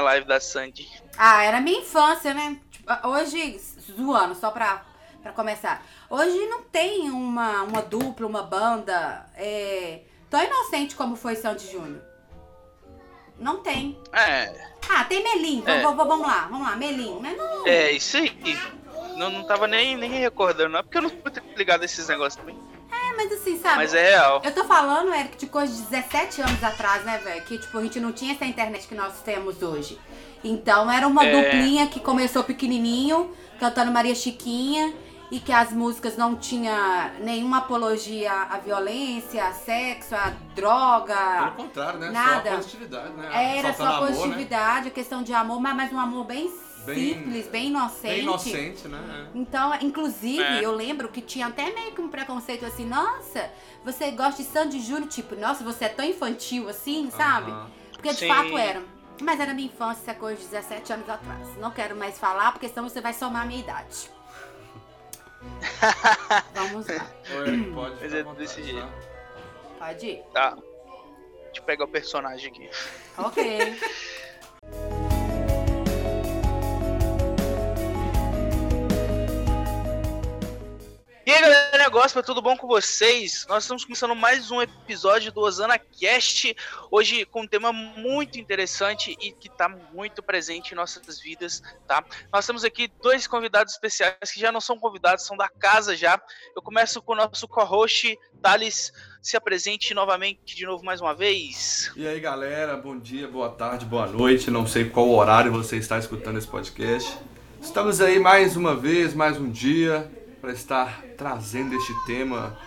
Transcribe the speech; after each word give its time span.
live 0.00 0.26
da 0.26 0.40
Sandy. 0.40 0.88
Ah, 1.16 1.42
era 1.42 1.60
minha 1.60 1.80
infância, 1.80 2.32
né? 2.34 2.58
Tipo, 2.70 3.08
hoje, 3.08 3.60
zoando, 3.96 4.34
só 4.34 4.50
pra, 4.50 4.84
pra 5.22 5.32
começar. 5.32 5.84
Hoje 6.08 6.36
não 6.46 6.62
tem 6.62 7.10
uma, 7.10 7.62
uma 7.62 7.82
dupla, 7.82 8.26
uma 8.26 8.42
banda 8.42 9.26
é, 9.36 10.02
tão 10.30 10.42
inocente 10.42 10.94
como 10.94 11.16
foi 11.16 11.36
Sandy 11.36 11.70
Júnior. 11.70 12.02
Não 13.38 13.58
tem. 13.58 13.98
É. 14.12 14.68
Ah, 14.88 15.04
tem 15.04 15.22
Melim. 15.22 15.62
É. 15.66 15.82
Vamos, 15.82 16.06
vamos 16.06 16.26
lá, 16.26 16.48
vamos 16.50 16.68
lá, 16.68 16.76
Melim. 16.76 17.18
Mas 17.20 17.36
não. 17.36 17.66
É, 17.66 17.92
isso 17.92 18.16
aí. 18.16 18.36
Não, 19.16 19.30
não 19.30 19.44
tava 19.44 19.66
nem, 19.66 19.96
nem 19.96 20.10
recordando, 20.10 20.70
não, 20.70 20.82
porque 20.82 20.98
eu 20.98 21.02
não 21.02 21.10
fui 21.10 21.32
ligado 21.56 21.82
a 21.82 21.84
esses 21.84 22.08
negócios 22.08 22.36
também. 22.36 22.56
Mas 23.20 23.32
assim, 23.32 23.58
sabe? 23.58 23.76
Mas 23.78 23.92
é 23.94 24.10
real. 24.10 24.40
Eu 24.44 24.54
tô 24.54 24.62
falando, 24.62 25.12
Eric, 25.12 25.36
de 25.36 25.46
coisa 25.48 25.74
de 25.74 25.82
17 25.82 26.40
anos 26.40 26.62
atrás, 26.62 27.04
né, 27.04 27.18
velho? 27.18 27.42
Que, 27.44 27.58
tipo, 27.58 27.76
a 27.76 27.82
gente 27.82 27.98
não 27.98 28.12
tinha 28.12 28.32
essa 28.32 28.44
internet 28.44 28.86
que 28.86 28.94
nós 28.94 29.20
temos 29.22 29.60
hoje. 29.60 29.98
Então, 30.44 30.88
era 30.88 31.06
uma 31.08 31.24
É. 31.24 31.32
duplinha 31.32 31.88
que 31.88 31.98
começou 31.98 32.44
pequenininho, 32.44 33.34
cantando 33.58 33.90
Maria 33.90 34.14
Chiquinha, 34.14 34.94
e 35.32 35.40
que 35.40 35.52
as 35.52 35.72
músicas 35.72 36.16
não 36.16 36.36
tinha 36.36 37.12
nenhuma 37.18 37.58
apologia 37.58 38.32
à 38.32 38.56
violência, 38.58 39.44
a 39.46 39.52
sexo, 39.52 40.14
a 40.14 40.30
Pelo 40.54 40.54
droga. 40.54 41.52
contrário, 41.56 41.98
né? 41.98 42.10
Nada. 42.10 42.50
Só 42.50 42.56
positividade, 42.56 43.12
né? 43.14 43.58
Era 43.58 43.72
Faltando 43.72 43.76
só 43.90 43.96
amor, 43.96 44.10
né? 44.10 44.16
positividade, 44.16 44.88
a 44.88 44.90
questão 44.92 45.22
de 45.24 45.34
amor, 45.34 45.60
mas, 45.60 45.74
mas 45.76 45.92
um 45.92 45.98
amor 45.98 46.24
bem, 46.24 46.50
Bem- 46.84 47.14
simples, 47.14 47.46
bem 47.48 47.66
inocente. 47.68 48.02
Bem 48.14 48.22
inocente, 48.22 48.88
né? 48.88 49.28
Então, 49.34 49.74
inclusive, 49.80 50.42
É. 50.42 50.64
eu 50.64 50.72
lembro 50.72 51.08
que 51.08 51.20
tinha 51.20 51.46
até 51.46 51.70
meio 51.72 51.92
que 51.92 52.00
um 52.00 52.08
preconceito 52.08 52.64
assim, 52.64 52.86
nossa, 52.86 53.50
você 53.84 54.10
gosta 54.10 54.42
de 54.42 54.48
Sandy 54.48 54.80
Júnior, 54.80 55.08
tipo, 55.08 55.34
nossa, 55.36 55.62
você 55.64 55.84
é 55.86 55.88
tão 55.88 56.04
infantil 56.04 56.68
assim, 56.68 57.10
sabe? 57.10 57.50
Aham. 57.50 57.70
Porque 57.92 58.10
de 58.10 58.16
Sim. 58.20 58.28
fato 58.28 58.56
era. 58.56 58.82
Mas 59.20 59.40
era 59.40 59.52
minha 59.52 59.66
infância, 59.66 60.14
coisa 60.14 60.40
de 60.40 60.46
17 60.46 60.92
anos 60.92 61.08
atrás. 61.10 61.56
Não 61.58 61.70
quero 61.72 61.96
mais 61.96 62.16
falar, 62.18 62.52
porque 62.52 62.68
senão 62.68 62.88
você 62.88 63.00
vai 63.00 63.12
somar 63.12 63.42
a 63.42 63.46
minha 63.46 63.60
idade. 63.60 64.08
Vamos 66.54 66.86
lá. 66.86 67.06
Eric, 67.46 67.70
pode 67.72 67.90
Mas 68.00 68.12
ficar 68.12 68.30
é 68.30 68.34
desse 68.34 68.62
jeito. 68.62 68.80
tá? 68.80 68.88
Pode 69.86 70.06
ir. 70.06 70.22
Tá. 70.32 70.50
Deixa 70.50 71.60
eu 71.60 71.62
pegar 71.64 71.84
o 71.84 71.88
personagem 71.88 72.48
aqui. 72.50 72.70
Ok. 73.16 73.78
negócio, 81.98 82.22
tudo 82.22 82.40
bom 82.40 82.56
com 82.56 82.68
vocês? 82.68 83.44
Nós 83.48 83.64
estamos 83.64 83.84
começando 83.84 84.14
mais 84.14 84.52
um 84.52 84.62
episódio 84.62 85.32
do 85.32 85.40
Osana 85.40 85.76
Cast, 85.76 86.54
hoje 86.92 87.24
com 87.24 87.40
um 87.40 87.46
tema 87.46 87.72
muito 87.72 88.38
interessante 88.38 89.16
e 89.20 89.32
que 89.32 89.48
está 89.48 89.68
muito 89.68 90.22
presente 90.22 90.70
em 90.70 90.76
nossas 90.76 91.18
vidas, 91.18 91.60
tá? 91.88 92.04
Nós 92.32 92.46
temos 92.46 92.62
aqui 92.62 92.88
dois 93.02 93.26
convidados 93.26 93.72
especiais 93.72 94.30
que 94.32 94.38
já 94.38 94.52
não 94.52 94.60
são 94.60 94.78
convidados, 94.78 95.26
são 95.26 95.36
da 95.36 95.48
casa 95.48 95.96
já. 95.96 96.22
Eu 96.54 96.62
começo 96.62 97.02
com 97.02 97.14
o 97.14 97.16
nosso 97.16 97.48
co-host, 97.48 98.16
Thales, 98.40 98.92
se 99.20 99.36
apresente 99.36 99.92
novamente 99.92 100.54
de 100.54 100.64
novo 100.64 100.84
mais 100.84 101.00
uma 101.00 101.16
vez. 101.16 101.90
E 101.96 102.06
aí, 102.06 102.20
galera, 102.20 102.76
bom 102.76 102.96
dia, 102.96 103.26
boa 103.26 103.50
tarde, 103.50 103.84
boa 103.84 104.06
noite. 104.06 104.52
Não 104.52 104.68
sei 104.68 104.88
qual 104.88 105.10
horário 105.10 105.50
você 105.50 105.76
está 105.78 105.98
escutando 105.98 106.38
esse 106.38 106.46
podcast. 106.46 107.18
Estamos 107.60 108.00
aí 108.00 108.20
mais 108.20 108.56
uma 108.56 108.76
vez, 108.76 109.14
mais 109.14 109.36
um 109.36 109.50
dia, 109.50 110.08
para 110.40 110.52
estar 110.52 111.02
trazendo 111.16 111.74
este 111.74 111.92
tema 112.06 112.58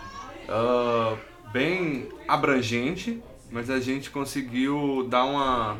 ah, 0.48 1.16
bem 1.52 2.08
abrangente, 2.26 3.22
mas 3.50 3.70
a 3.70 3.80
gente 3.80 4.10
conseguiu 4.10 5.06
dar 5.08 5.24
uma, 5.24 5.78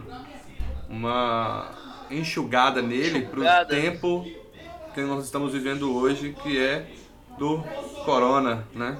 uma 0.89 1.71
enxugada 2.11 2.83
nele 2.83 3.23
para 3.23 3.63
o 3.63 3.67
tempo 3.67 4.27
que 4.95 5.01
nós 5.01 5.25
estamos 5.25 5.53
vivendo 5.53 5.97
hoje, 5.97 6.37
que 6.43 6.61
é 6.61 6.87
do 7.39 7.63
corona, 8.05 8.69
né? 8.75 8.99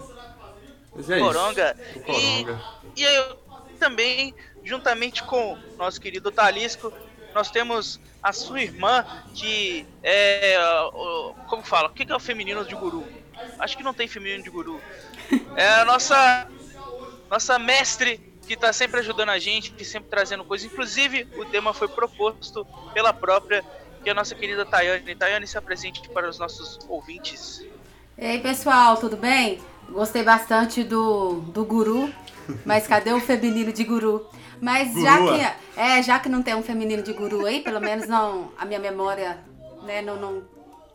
Mas 0.95 1.11
é 1.11 1.19
Coronga. 1.19 1.77
isso. 1.85 1.99
Do 1.99 2.05
coronga. 2.05 2.63
E 2.97 3.03
eu 3.03 3.37
também, 3.79 4.35
juntamente 4.65 5.23
com 5.23 5.59
nosso 5.79 6.01
querido 6.01 6.31
Talisco, 6.31 6.93
nós 7.35 7.51
temos 7.51 8.01
a 8.23 8.33
sua 8.33 8.63
irmã, 8.63 9.05
que 9.35 9.87
é. 10.03 10.57
Como 11.49 11.63
fala? 11.63 11.89
O 11.89 11.93
que 11.93 12.11
é 12.11 12.15
o 12.15 12.21
feminino 12.21 12.65
de 12.65 12.75
guru? 12.75 13.07
Acho 13.59 13.77
que 13.77 13.83
não 13.83 13.95
tem 13.95 14.07
feminino 14.07 14.43
de 14.43 14.51
guru. 14.51 14.81
É 15.57 15.69
a 15.69 15.85
nossa. 15.85 16.49
Nossa 17.31 17.59
mestre, 17.59 18.21
que 18.47 18.55
tá 18.57 18.73
sempre 18.75 19.01
ajudando 19.01 19.31
a 19.31 19.39
gente, 19.39 19.71
que 19.71 19.85
sempre 19.85 20.11
trazendo 20.11 20.45
coisas. 20.45 20.71
Inclusive, 20.71 21.27
o 21.37 21.47
tema 21.47 21.73
foi 21.73 21.89
proposto 21.89 22.67
pela 22.93 23.13
própria, 23.13 23.65
que 24.03 24.11
é 24.11 24.13
a 24.13 24.15
nossa 24.15 24.35
querida 24.35 24.67
Tayane. 24.67 25.15
Tayane, 25.15 25.47
se 25.47 25.57
apresente 25.57 26.07
para 26.11 26.29
os 26.29 26.39
nossos 26.39 26.79
ouvintes. 26.89 27.65
E 28.19 28.27
aí, 28.27 28.39
pessoal, 28.41 28.99
tudo 28.99 29.17
bem? 29.17 29.63
Gostei 29.89 30.23
bastante 30.23 30.85
do, 30.85 31.41
do 31.41 31.65
guru, 31.65 32.13
mas 32.65 32.87
cadê 32.87 33.13
o 33.13 33.21
feminino 33.21 33.73
de 33.73 33.85
guru? 33.85 34.29
Mas 34.63 34.95
já 34.95 35.19
Gurua. 35.19 35.37
que, 35.39 35.81
é, 35.81 36.03
já 36.03 36.19
que 36.21 36.29
não 36.29 36.41
tem 36.43 36.55
um 36.55 36.63
feminino 36.63 37.03
de 37.03 37.13
guru 37.13 37.45
aí, 37.45 37.61
pelo 37.61 37.81
menos 37.81 38.07
não, 38.07 38.53
a 38.57 38.65
minha 38.65 38.79
memória 38.79 39.39
né, 39.83 40.01
não, 40.01 40.15
não, 40.17 40.43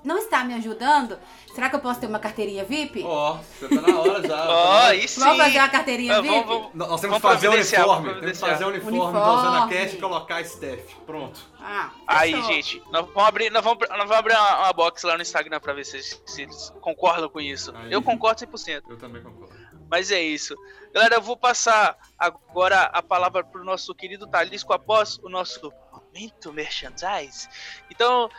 não 0.05 0.17
está 0.19 0.41
me 0.45 0.53
ajudando, 0.53 1.19
será 1.53 1.69
que 1.69 1.75
eu 1.75 1.81
posso 1.81 1.99
ter 1.99 2.07
uma 2.07 2.17
carteirinha 2.17 2.63
VIP? 2.63 3.03
Ó, 3.03 3.33
você 3.59 3.67
tá 3.67 3.81
na 3.81 3.99
hora 3.99 4.25
já. 4.25 4.39
Ó, 4.49 4.77
aí 4.83 5.05
sim! 5.05 5.19
Vamos 5.19 5.37
fazer 5.43 5.59
uma 5.59 5.67
carteirinha 5.67 6.15
Ah, 6.17 6.21
VIP? 6.21 6.33
vamos- 6.33 6.47
vamos- 6.47 6.75
Nós 6.75 7.01
temos 7.01 7.17
que 7.17 7.21
fazer 7.21 7.47
o 7.49 7.51
uniforme. 7.51 8.13
Temos 8.21 8.31
que 8.31 8.37
fazer 8.37 8.63
o 8.63 8.67
uniforme, 8.69 8.97
Uniforme. 8.99 9.19
da 9.19 9.33
Osana 9.33 9.67
Cash 9.67 9.93
e 9.93 9.97
colocar 9.97 10.45
Steph. 10.45 10.93
Pronto. 11.05 11.39
Ah, 11.59 11.89
Aí, 12.07 12.31
fechou. 12.31 12.47
gente, 12.53 12.81
nós 12.89 13.05
vamos 13.07 13.27
abrir, 13.27 13.51
nós 13.51 13.63
vamos, 13.65 13.79
nós 13.89 13.97
vamos 13.97 14.11
abrir 14.15 14.33
uma, 14.33 14.59
uma 14.59 14.71
box 14.73 15.03
lá 15.03 15.17
no 15.17 15.21
Instagram 15.21 15.59
pra 15.59 15.73
ver 15.73 15.83
se, 15.85 16.01
se 16.01 16.41
eles 16.43 16.71
concordam 16.79 17.27
com 17.27 17.41
isso. 17.41 17.73
Aí. 17.75 17.91
Eu 17.91 18.01
concordo 18.01 18.39
100%. 18.39 18.83
Eu 18.87 18.97
também 18.97 19.21
concordo. 19.21 19.56
Mas 19.89 20.11
é 20.11 20.21
isso. 20.21 20.55
Galera, 20.93 21.15
eu 21.15 21.21
vou 21.21 21.37
passar 21.37 21.97
agora 22.17 22.83
a 22.83 23.01
palavra 23.01 23.43
pro 23.43 23.63
nosso 23.63 23.93
querido 23.93 24.27
Talisco 24.27 24.73
após 24.73 25.17
o 25.19 25.29
nosso 25.29 25.71
momento 25.91 26.51
merchandise. 26.51 27.47
Então, 27.89 28.29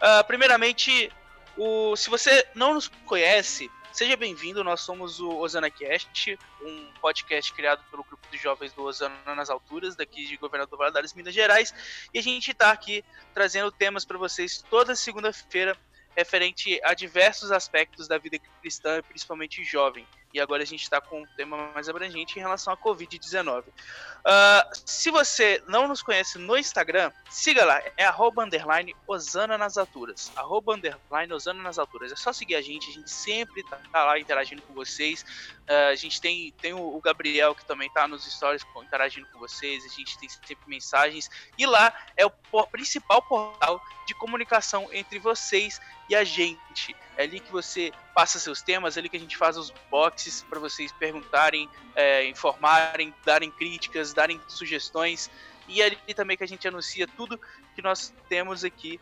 ah, 0.00 0.24
primeiramente, 0.24 1.12
o, 1.56 1.94
se 1.96 2.10
você 2.10 2.46
não 2.54 2.74
nos 2.74 2.88
conhece, 3.06 3.70
seja 3.92 4.16
bem-vindo. 4.16 4.64
Nós 4.64 4.80
somos 4.80 5.20
o 5.20 5.38
OsanaCast, 5.38 6.38
um 6.60 6.92
podcast 7.00 7.52
criado 7.52 7.84
pelo 7.90 8.02
grupo 8.02 8.26
de 8.30 8.38
jovens 8.38 8.72
do 8.72 8.82
Osana 8.82 9.34
nas 9.34 9.50
Alturas, 9.50 9.94
daqui 9.94 10.26
de 10.26 10.36
Governador 10.36 10.78
Valadares, 10.78 11.12
Minas 11.12 11.34
Gerais. 11.34 11.72
E 12.12 12.18
a 12.18 12.22
gente 12.22 12.50
está 12.50 12.72
aqui 12.72 13.04
trazendo 13.32 13.70
temas 13.70 14.04
para 14.04 14.18
vocês 14.18 14.64
toda 14.68 14.96
segunda-feira 14.96 15.76
referente 16.16 16.80
a 16.84 16.94
diversos 16.94 17.50
aspectos 17.50 18.08
da 18.08 18.18
vida 18.18 18.38
cristã, 18.60 19.02
principalmente 19.02 19.64
jovem. 19.64 20.06
E 20.32 20.40
agora 20.40 20.62
a 20.62 20.66
gente 20.66 20.82
está 20.82 21.00
com 21.00 21.22
um 21.22 21.26
tema 21.36 21.70
mais 21.72 21.88
abrangente 21.88 22.38
em 22.38 22.42
relação 22.42 22.72
à 22.72 22.76
Covid-19. 22.76 23.64
Ah, 24.24 24.70
se 24.72 25.10
você 25.10 25.62
não 25.66 25.86
nos 25.86 26.02
conhece 26.02 26.38
no 26.38 26.56
Instagram, 26.56 27.12
siga 27.28 27.64
lá, 27.64 27.82
é 27.96 28.04
arroba 28.04 28.44
underline 28.44 28.94
Osana 29.06 29.58
nas 29.58 29.76
alturas. 29.76 30.32
Arroba 30.36 30.74
underline 30.74 31.32
Osana 31.32 31.62
nas 31.62 31.78
alturas. 31.78 32.12
É 32.12 32.16
só 32.16 32.32
seguir 32.32 32.54
a 32.54 32.62
gente, 32.62 32.88
a 32.88 32.92
gente 32.92 33.10
sempre 33.10 33.62
tá 33.64 34.04
lá 34.04 34.18
interagindo 34.18 34.62
com 34.62 34.72
vocês. 34.72 35.24
Ah, 35.68 35.88
a 35.88 35.94
gente 35.94 36.20
tem, 36.20 36.52
tem 36.60 36.72
o, 36.72 37.00
Gabriel 37.02 37.54
que 37.54 37.64
também 37.64 37.90
tá 37.90 38.06
nos 38.06 38.24
stories 38.24 38.64
interagindo 38.82 39.26
com 39.32 39.38
vocês, 39.38 39.84
a 39.84 39.88
gente 39.88 40.18
tem 40.18 40.28
sempre 40.28 40.68
mensagens. 40.68 41.28
E 41.58 41.66
lá 41.66 41.92
é 42.16 42.24
o 42.24 42.30
principal 42.68 43.20
portal 43.22 43.82
de 44.06 44.14
comunicação 44.14 44.88
entre 44.92 45.18
vocês 45.18 45.80
e 46.08 46.14
a 46.14 46.24
gente. 46.24 46.94
É 47.16 47.24
ali 47.24 47.40
que 47.40 47.52
você 47.52 47.92
passa 48.14 48.38
seus 48.38 48.62
temas, 48.62 48.96
é 48.96 49.00
ali 49.00 49.08
que 49.08 49.16
a 49.16 49.20
gente 49.20 49.36
faz 49.36 49.56
os 49.56 49.70
boxes 49.90 50.42
para 50.42 50.58
vocês 50.58 50.90
perguntarem, 50.92 51.68
é, 51.94 52.26
informarem, 52.26 53.14
darem 53.24 53.50
críticas, 53.50 54.14
darem 54.14 54.40
sugestões. 54.48 55.30
E 55.68 55.82
é 55.82 55.86
ali 55.86 56.14
também 56.14 56.36
que 56.36 56.44
a 56.44 56.48
gente 56.48 56.66
anuncia 56.66 57.06
tudo 57.06 57.40
que 57.74 57.82
nós 57.82 58.14
temos 58.28 58.64
aqui, 58.64 59.00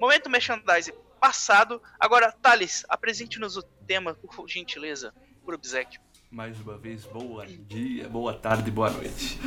Momento 0.00 0.30
merchandise 0.30 0.92
passado. 1.20 1.82
Agora, 1.98 2.30
Thales, 2.30 2.84
apresente-nos 2.88 3.56
o 3.56 3.62
tema, 3.62 4.14
por 4.14 4.48
gentileza, 4.48 5.12
por 5.44 5.54
obsequio. 5.54 6.00
Mais 6.30 6.60
uma 6.60 6.78
vez, 6.78 7.04
bom 7.04 7.44
dia, 7.66 8.08
boa 8.08 8.32
tarde, 8.32 8.70
boa 8.70 8.90
noite. 8.90 9.40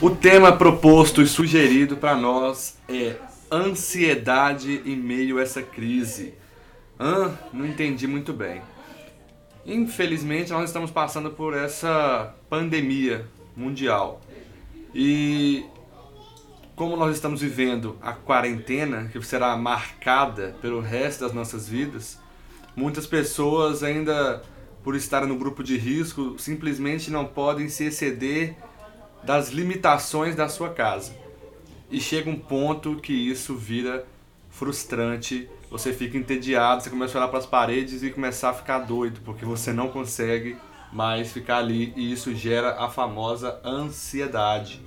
O 0.00 0.14
tema 0.14 0.56
proposto 0.56 1.22
e 1.22 1.26
sugerido 1.26 1.96
para 1.96 2.14
nós 2.14 2.78
é 2.88 3.16
ansiedade 3.50 4.82
em 4.84 4.94
meio 4.94 5.38
a 5.38 5.42
essa 5.42 5.62
crise. 5.62 6.34
Ah, 6.98 7.34
não 7.52 7.66
entendi 7.66 8.06
muito 8.06 8.32
bem. 8.32 8.62
Infelizmente, 9.64 10.52
nós 10.52 10.68
estamos 10.70 10.90
passando 10.92 11.30
por 11.30 11.52
essa 11.52 12.32
pandemia 12.48 13.26
mundial. 13.56 14.20
E 14.94 15.66
como 16.76 16.94
nós 16.94 17.16
estamos 17.16 17.40
vivendo 17.40 17.96
a 18.02 18.12
quarentena, 18.12 19.08
que 19.10 19.20
será 19.22 19.56
marcada 19.56 20.54
pelo 20.60 20.78
resto 20.78 21.22
das 21.24 21.32
nossas 21.32 21.66
vidas, 21.66 22.20
muitas 22.76 23.06
pessoas 23.06 23.82
ainda 23.82 24.42
por 24.84 24.94
estarem 24.94 25.26
no 25.26 25.38
grupo 25.38 25.64
de 25.64 25.78
risco 25.78 26.38
simplesmente 26.38 27.10
não 27.10 27.24
podem 27.24 27.70
se 27.70 27.84
exceder 27.84 28.56
das 29.24 29.48
limitações 29.48 30.36
da 30.36 30.50
sua 30.50 30.68
casa. 30.68 31.16
E 31.90 31.98
chega 31.98 32.28
um 32.28 32.38
ponto 32.38 32.96
que 32.96 33.12
isso 33.12 33.56
vira 33.56 34.06
frustrante, 34.50 35.48
você 35.70 35.94
fica 35.94 36.18
entediado, 36.18 36.82
você 36.82 36.90
começa 36.90 37.16
a 37.16 37.22
olhar 37.22 37.28
para 37.28 37.38
as 37.38 37.46
paredes 37.46 38.02
e 38.02 38.10
começar 38.10 38.50
a 38.50 38.54
ficar 38.54 38.80
doido, 38.80 39.20
porque 39.24 39.46
você 39.46 39.72
não 39.72 39.88
consegue 39.88 40.58
mais 40.92 41.32
ficar 41.32 41.58
ali 41.58 41.94
e 41.96 42.12
isso 42.12 42.34
gera 42.34 42.78
a 42.78 42.90
famosa 42.90 43.60
ansiedade. 43.64 44.82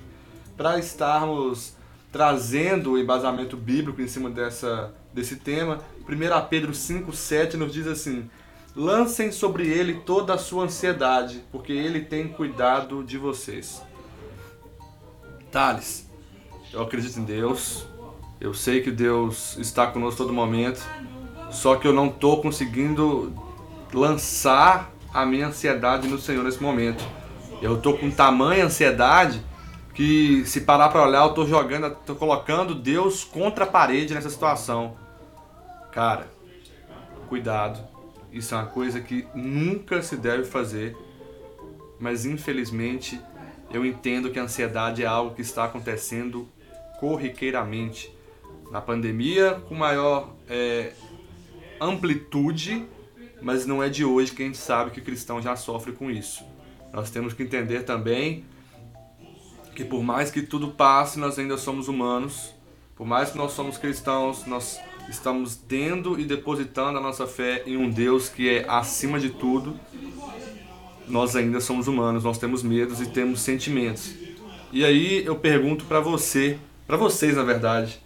Para 0.56 0.78
estarmos 0.78 1.79
trazendo 2.12 2.92
o 2.92 2.98
embasamento 2.98 3.56
bíblico 3.56 4.00
em 4.00 4.08
cima 4.08 4.30
dessa, 4.30 4.92
desse 5.12 5.36
tema, 5.36 5.78
1 6.08 6.48
Pedro 6.48 6.72
5,7 6.72 7.54
nos 7.54 7.72
diz 7.72 7.86
assim: 7.86 8.28
Lancem 8.74 9.30
sobre 9.32 9.68
ele 9.68 9.94
toda 10.04 10.34
a 10.34 10.38
sua 10.38 10.64
ansiedade, 10.64 11.44
porque 11.50 11.72
ele 11.72 12.00
tem 12.00 12.28
cuidado 12.28 13.02
de 13.04 13.18
vocês. 13.18 13.82
Thales, 15.50 16.08
eu 16.72 16.82
acredito 16.82 17.18
em 17.18 17.24
Deus, 17.24 17.86
eu 18.40 18.54
sei 18.54 18.80
que 18.80 18.90
Deus 18.90 19.56
está 19.58 19.86
conosco 19.86 20.18
todo 20.18 20.32
momento, 20.32 20.80
só 21.50 21.74
que 21.76 21.86
eu 21.86 21.92
não 21.92 22.06
estou 22.06 22.40
conseguindo 22.40 23.34
lançar 23.92 24.92
a 25.12 25.26
minha 25.26 25.48
ansiedade 25.48 26.06
no 26.06 26.18
Senhor 26.18 26.44
nesse 26.44 26.62
momento. 26.62 27.04
Eu 27.60 27.76
estou 27.76 27.98
com 27.98 28.10
tamanha 28.10 28.64
ansiedade 28.64 29.42
que 29.94 30.44
se 30.46 30.62
parar 30.62 30.88
para 30.88 31.02
olhar, 31.02 31.22
eu 31.22 31.30
estou 31.30 31.46
jogando, 31.46 31.88
estou 31.88 32.16
colocando 32.16 32.74
Deus 32.74 33.24
contra 33.24 33.64
a 33.64 33.66
parede 33.66 34.14
nessa 34.14 34.30
situação. 34.30 34.96
Cara, 35.92 36.28
cuidado. 37.28 37.88
Isso 38.32 38.54
é 38.54 38.58
uma 38.58 38.66
coisa 38.66 39.00
que 39.00 39.26
nunca 39.34 40.02
se 40.02 40.16
deve 40.16 40.44
fazer, 40.44 40.96
mas 41.98 42.24
infelizmente 42.24 43.20
eu 43.72 43.84
entendo 43.84 44.30
que 44.30 44.38
a 44.38 44.42
ansiedade 44.42 45.02
é 45.02 45.06
algo 45.06 45.34
que 45.34 45.42
está 45.42 45.64
acontecendo 45.64 46.48
corriqueiramente. 46.98 48.12
Na 48.70 48.80
pandemia, 48.80 49.60
com 49.68 49.74
maior 49.74 50.32
é, 50.48 50.92
amplitude, 51.80 52.86
mas 53.42 53.66
não 53.66 53.82
é 53.82 53.88
de 53.88 54.04
hoje 54.04 54.32
que 54.32 54.42
a 54.42 54.46
gente 54.46 54.58
sabe 54.58 54.92
que 54.92 55.00
o 55.00 55.04
cristão 55.04 55.42
já 55.42 55.56
sofre 55.56 55.92
com 55.92 56.08
isso. 56.08 56.44
Nós 56.92 57.10
temos 57.10 57.32
que 57.32 57.42
entender 57.42 57.82
também 57.82 58.44
que 59.80 59.84
por 59.86 60.02
mais 60.02 60.30
que 60.30 60.42
tudo 60.42 60.68
passe, 60.68 61.18
nós 61.18 61.38
ainda 61.38 61.56
somos 61.56 61.88
humanos. 61.88 62.54
Por 62.94 63.06
mais 63.06 63.30
que 63.30 63.38
nós 63.38 63.52
somos 63.52 63.78
cristãos, 63.78 64.44
nós 64.44 64.78
estamos 65.08 65.56
tendo 65.56 66.20
e 66.20 66.24
depositando 66.26 66.98
a 66.98 67.00
nossa 67.00 67.26
fé 67.26 67.62
em 67.64 67.78
um 67.78 67.88
Deus 67.88 68.28
que 68.28 68.46
é 68.46 68.68
acima 68.68 69.18
de 69.18 69.30
tudo. 69.30 69.74
Nós 71.08 71.34
ainda 71.34 71.60
somos 71.62 71.88
humanos, 71.88 72.24
nós 72.24 72.36
temos 72.36 72.62
medos 72.62 73.00
e 73.00 73.06
temos 73.06 73.40
sentimentos. 73.40 74.14
E 74.70 74.84
aí 74.84 75.24
eu 75.24 75.36
pergunto 75.36 75.86
para 75.86 75.98
você, 75.98 76.58
para 76.86 76.98
vocês 76.98 77.36
na 77.36 77.42
verdade, 77.42 77.98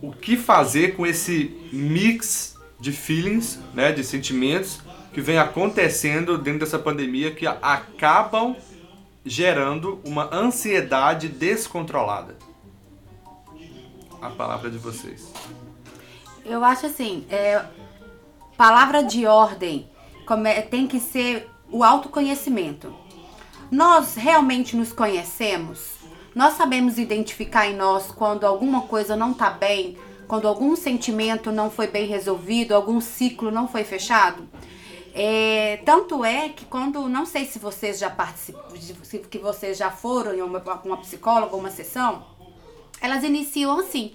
o 0.00 0.12
que 0.12 0.34
fazer 0.34 0.96
com 0.96 1.06
esse 1.06 1.54
mix 1.70 2.56
de 2.80 2.90
feelings, 2.90 3.60
né, 3.74 3.92
de 3.92 4.02
sentimentos 4.02 4.80
que 5.12 5.20
vem 5.20 5.36
acontecendo 5.36 6.38
dentro 6.38 6.60
dessa 6.60 6.78
pandemia 6.78 7.30
que 7.32 7.46
acabam 7.46 8.56
gerando 9.24 10.00
uma 10.04 10.28
ansiedade 10.34 11.28
descontrolada. 11.28 12.36
A 14.20 14.30
palavra 14.30 14.68
é 14.68 14.70
de 14.70 14.78
vocês. 14.78 15.32
Eu 16.44 16.64
acho 16.64 16.86
assim, 16.86 17.24
é, 17.30 17.64
palavra 18.56 19.02
de 19.02 19.26
ordem 19.26 19.88
come- 20.26 20.62
tem 20.62 20.86
que 20.86 20.98
ser 21.00 21.48
o 21.70 21.82
autoconhecimento. 21.84 22.92
Nós 23.70 24.16
realmente 24.16 24.76
nos 24.76 24.92
conhecemos? 24.92 25.92
Nós 26.34 26.54
sabemos 26.54 26.98
identificar 26.98 27.66
em 27.68 27.76
nós 27.76 28.10
quando 28.10 28.44
alguma 28.44 28.82
coisa 28.82 29.16
não 29.16 29.32
está 29.32 29.50
bem, 29.50 29.96
quando 30.26 30.48
algum 30.48 30.74
sentimento 30.76 31.50
não 31.52 31.70
foi 31.70 31.86
bem 31.86 32.06
resolvido, 32.06 32.74
algum 32.74 33.00
ciclo 33.00 33.50
não 33.50 33.68
foi 33.68 33.84
fechado? 33.84 34.48
É, 35.14 35.80
tanto 35.84 36.24
é 36.24 36.48
que 36.48 36.64
quando, 36.64 37.08
não 37.08 37.26
sei 37.26 37.44
se 37.44 37.58
vocês 37.58 37.98
já 37.98 38.08
participam, 38.08 38.62
se 39.02 39.18
que 39.18 39.38
vocês 39.38 39.76
já 39.76 39.90
foram 39.90 40.34
em 40.34 40.40
uma, 40.42 40.58
uma 40.84 40.96
psicóloga, 40.96 41.54
uma 41.54 41.70
sessão, 41.70 42.24
elas 43.00 43.22
iniciam 43.22 43.78
assim. 43.78 44.14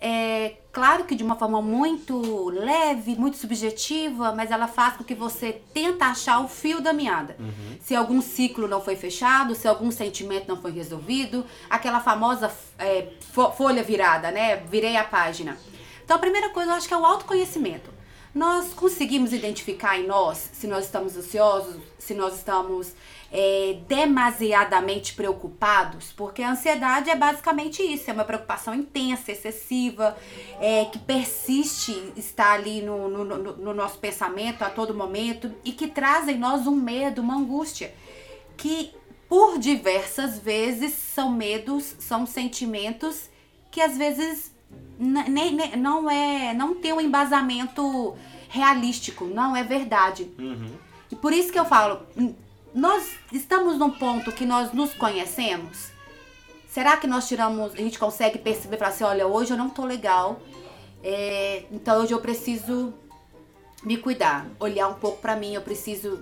É, 0.00 0.54
claro 0.70 1.04
que 1.04 1.16
de 1.16 1.24
uma 1.24 1.34
forma 1.34 1.60
muito 1.60 2.50
leve, 2.50 3.16
muito 3.16 3.36
subjetiva, 3.36 4.32
mas 4.32 4.50
ela 4.52 4.68
faz 4.68 4.96
com 4.96 5.02
que 5.02 5.14
você 5.14 5.60
tenta 5.74 6.04
achar 6.06 6.38
o 6.40 6.46
fio 6.46 6.80
da 6.80 6.92
meada. 6.92 7.36
Se 7.80 7.96
algum 7.96 8.20
ciclo 8.20 8.68
não 8.68 8.80
foi 8.80 8.94
fechado, 8.94 9.56
se 9.56 9.66
algum 9.66 9.90
sentimento 9.90 10.46
não 10.46 10.60
foi 10.60 10.70
resolvido, 10.70 11.44
aquela 11.68 11.98
famosa 12.00 12.52
é, 12.78 13.08
fo- 13.32 13.50
folha 13.50 13.82
virada, 13.82 14.30
né? 14.30 14.56
Virei 14.70 14.96
a 14.96 15.02
página. 15.02 15.56
Então 16.04 16.16
a 16.16 16.20
primeira 16.20 16.50
coisa 16.50 16.70
eu 16.70 16.74
acho 16.76 16.86
que 16.86 16.94
é 16.94 16.96
o 16.96 17.04
autoconhecimento. 17.04 17.90
Nós 18.34 18.72
conseguimos 18.74 19.32
identificar 19.32 19.98
em 19.98 20.06
nós 20.06 20.50
se 20.52 20.66
nós 20.66 20.84
estamos 20.84 21.16
ansiosos, 21.16 21.76
se 21.98 22.14
nós 22.14 22.36
estamos 22.36 22.92
é, 23.32 23.78
demasiadamente 23.88 25.14
preocupados, 25.14 26.12
porque 26.12 26.42
a 26.42 26.50
ansiedade 26.52 27.10
é 27.10 27.16
basicamente 27.16 27.82
isso, 27.82 28.10
é 28.10 28.12
uma 28.12 28.24
preocupação 28.24 28.74
intensa, 28.74 29.32
excessiva, 29.32 30.16
é, 30.60 30.84
que 30.86 30.98
persiste, 30.98 32.12
está 32.16 32.52
ali 32.52 32.80
no, 32.82 33.08
no, 33.08 33.24
no- 33.24 33.56
no 33.56 33.74
nosso 33.74 33.98
pensamento 33.98 34.62
a 34.62 34.70
todo 34.70 34.94
momento 34.94 35.52
e 35.64 35.72
que 35.72 35.88
traz 35.88 36.28
em 36.28 36.38
nós 36.38 36.66
um 36.66 36.76
medo, 36.76 37.20
uma 37.20 37.36
angústia, 37.36 37.92
que 38.56 38.92
por 39.28 39.58
diversas 39.58 40.38
vezes 40.38 40.92
são 40.94 41.30
medos, 41.30 41.96
são 41.98 42.26
sentimentos 42.26 43.28
que 43.70 43.80
às 43.82 43.96
vezes 43.98 44.50
não 44.98 46.10
é 46.10 46.54
não 46.54 46.74
tem 46.74 46.92
um 46.92 47.00
embasamento 47.00 48.16
realístico, 48.48 49.24
não 49.24 49.54
é 49.54 49.62
verdade. 49.62 50.30
E 51.10 51.16
por 51.16 51.32
isso 51.32 51.52
que 51.52 51.58
eu 51.58 51.64
falo, 51.64 52.00
nós 52.74 53.16
estamos 53.32 53.78
num 53.78 53.90
ponto 53.90 54.32
que 54.32 54.44
nós 54.44 54.72
nos 54.72 54.92
conhecemos. 54.94 55.90
Será 56.68 56.96
que 56.96 57.06
nós 57.06 57.26
tiramos, 57.26 57.72
a 57.72 57.76
gente 57.76 57.98
consegue 57.98 58.38
perceber 58.38 58.76
e 58.76 58.78
falar 58.78 58.90
assim, 58.90 59.04
olha, 59.04 59.26
hoje 59.26 59.52
eu 59.52 59.56
não 59.56 59.70
tô 59.70 59.84
legal, 59.84 60.40
é, 61.02 61.64
então 61.72 62.02
hoje 62.02 62.12
eu 62.12 62.20
preciso 62.20 62.92
me 63.82 63.96
cuidar, 63.96 64.46
olhar 64.58 64.88
um 64.88 64.94
pouco 64.94 65.20
pra 65.20 65.36
mim, 65.36 65.54
eu 65.54 65.62
preciso 65.62 66.20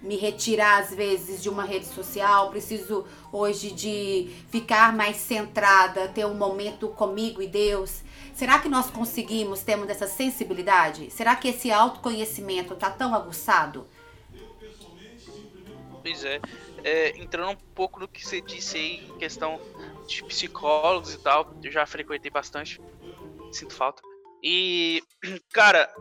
me 0.00 0.16
retirar 0.16 0.82
às 0.82 0.92
vezes 0.92 1.40
de 1.40 1.48
uma 1.48 1.64
rede 1.64 1.86
social, 1.86 2.50
preciso 2.50 3.06
hoje 3.32 3.70
de 3.70 4.28
ficar 4.50 4.94
mais 4.94 5.16
centrada, 5.16 6.08
ter 6.08 6.26
um 6.26 6.34
momento 6.34 6.88
comigo 6.88 7.40
e 7.40 7.46
Deus. 7.46 8.02
Será 8.34 8.58
que 8.58 8.68
nós 8.68 8.90
conseguimos 8.90 9.62
termos 9.62 9.88
essa 9.88 10.08
sensibilidade? 10.08 11.10
Será 11.10 11.36
que 11.36 11.48
esse 11.48 11.70
autoconhecimento 11.70 12.74
tá 12.74 12.90
tão 12.90 13.14
aguçado? 13.14 13.86
Pois 16.02 16.24
é. 16.24 16.40
É, 16.84 17.18
entrando 17.18 17.50
um 17.52 17.56
pouco 17.74 17.98
no 17.98 18.06
que 18.06 18.24
você 18.24 18.40
disse 18.40 18.76
aí 18.76 19.08
em 19.08 19.18
questão 19.18 19.60
de 20.06 20.22
psicólogos 20.24 21.14
e 21.14 21.18
tal, 21.18 21.52
eu 21.62 21.70
já 21.70 21.86
frequentei 21.86 22.30
bastante, 22.30 22.80
sinto 23.50 23.74
falta. 23.74 24.02
E, 24.42 25.02
cara, 25.52 25.92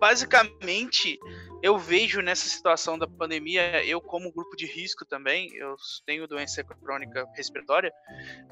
basicamente 0.00 1.18
eu 1.62 1.78
vejo 1.78 2.22
nessa 2.22 2.48
situação 2.48 2.98
da 2.98 3.06
pandemia, 3.06 3.84
eu 3.84 4.00
como 4.00 4.32
grupo 4.32 4.56
de 4.56 4.66
risco 4.66 5.04
também, 5.04 5.54
eu 5.54 5.76
tenho 6.06 6.26
doença 6.26 6.64
crônica 6.64 7.28
respiratória, 7.34 7.92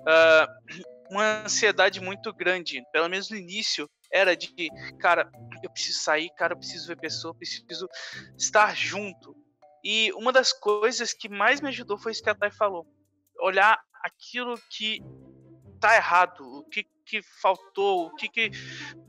ah, 0.07 0.47
uma 1.11 1.43
ansiedade 1.45 2.01
muito 2.01 2.33
grande, 2.35 2.83
pelo 2.93 3.09
menos 3.09 3.31
no 3.31 3.37
início, 3.37 3.89
era 4.13 4.37
de, 4.37 4.69
cara, 5.01 5.31
eu 5.63 5.71
preciso 5.71 6.01
sair, 6.01 6.31
cara, 6.37 6.53
eu 6.53 6.59
preciso 6.59 6.87
ver 6.87 6.99
pessoa, 6.99 7.35
preciso 7.35 7.89
estar 8.37 8.77
junto. 8.77 9.35
E 9.83 10.13
uma 10.13 10.33
das 10.33 10.53
coisas 10.53 11.13
que 11.13 11.29
mais 11.29 11.61
me 11.61 11.69
ajudou 11.69 11.99
foi 11.99 12.13
isso 12.13 12.23
que 12.23 12.31
a 12.31 12.35
Thay 12.35 12.51
falou. 12.51 12.87
Olhar 13.41 13.81
aquilo 14.03 14.59
que 14.71 15.01
tá 15.81 15.97
errado, 15.97 16.41
o 16.41 16.65
que 16.65 16.85
que 17.09 17.23
faltou, 17.23 18.07
o 18.07 18.15
que 18.15 18.29
que 18.29 18.51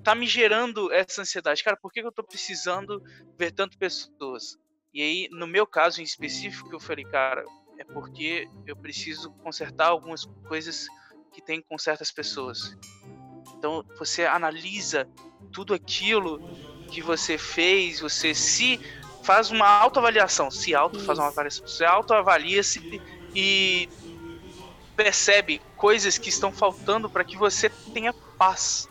tá 0.04 0.16
me 0.16 0.26
gerando 0.26 0.92
essa 0.92 1.22
ansiedade. 1.22 1.64
Cara, 1.64 1.76
por 1.76 1.92
que, 1.92 2.02
que 2.02 2.08
eu 2.08 2.12
tô 2.12 2.24
precisando 2.24 3.04
ver 3.38 3.52
tantas 3.52 3.78
pessoas? 3.78 4.58
E 4.94 5.02
aí, 5.02 5.28
no 5.32 5.46
meu 5.46 5.68
caso 5.68 6.00
em 6.00 6.04
específico, 6.04 6.74
eu 6.74 6.80
falei, 6.80 7.04
cara, 7.06 7.44
é 7.78 7.84
porque 7.84 8.48
eu 8.66 8.76
preciso 8.76 9.32
consertar 9.44 9.88
algumas 9.88 10.26
coisas 10.48 10.88
que 11.34 11.42
tem 11.42 11.62
com 11.62 11.78
certas 11.78 12.12
pessoas. 12.12 12.78
Então, 13.58 13.86
você 13.98 14.26
analisa 14.26 15.08
tudo 15.52 15.74
aquilo 15.74 16.40
que 16.90 17.02
você 17.02 17.38
fez, 17.38 18.00
você 18.00 18.34
se 18.34 18.80
faz 19.24 19.52
uma 19.52 19.68
autoavaliação, 19.68 20.50
se 20.50 20.74
auto 20.74 21.00
faz 21.02 21.20
uma 21.20 21.28
avaliação, 21.28 21.68
você 21.68 21.86
autoavalia-se 21.86 23.02
e 23.36 23.88
percebe 24.96 25.62
coisas 25.80 26.18
que 26.18 26.28
estão 26.28 26.52
faltando 26.52 27.10
para 27.10 27.24
que 27.24 27.38
você 27.38 27.70
tenha 27.94 28.14
paz, 28.38 28.90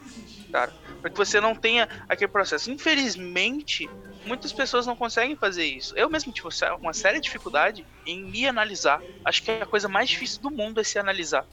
cara, 0.50 0.75
para 1.02 1.11
que 1.11 1.16
você 1.18 1.38
não 1.38 1.54
tenha 1.54 1.87
aquele 2.09 2.33
processo. 2.33 2.71
Infelizmente, 2.71 3.87
muitas 4.25 4.54
pessoas 4.54 4.87
não 4.87 4.97
conseguem 4.97 5.37
fazer 5.37 5.66
isso. 5.66 5.95
Eu 5.99 6.09
mesmo 6.09 6.33
tive 6.33 6.49
uma 6.80 6.95
séria 6.95 7.21
dificuldade 7.21 7.87
em 8.07 8.25
me 8.25 8.49
analisar. 8.49 9.02
Acho 9.23 9.42
que 9.42 9.50
a 9.50 9.66
coisa 9.66 9.87
mais 9.87 10.09
difícil 10.09 10.40
do 10.40 10.50
mundo 10.50 10.80
é 10.80 10.85
se 10.85 10.99
analisar. 10.99 11.47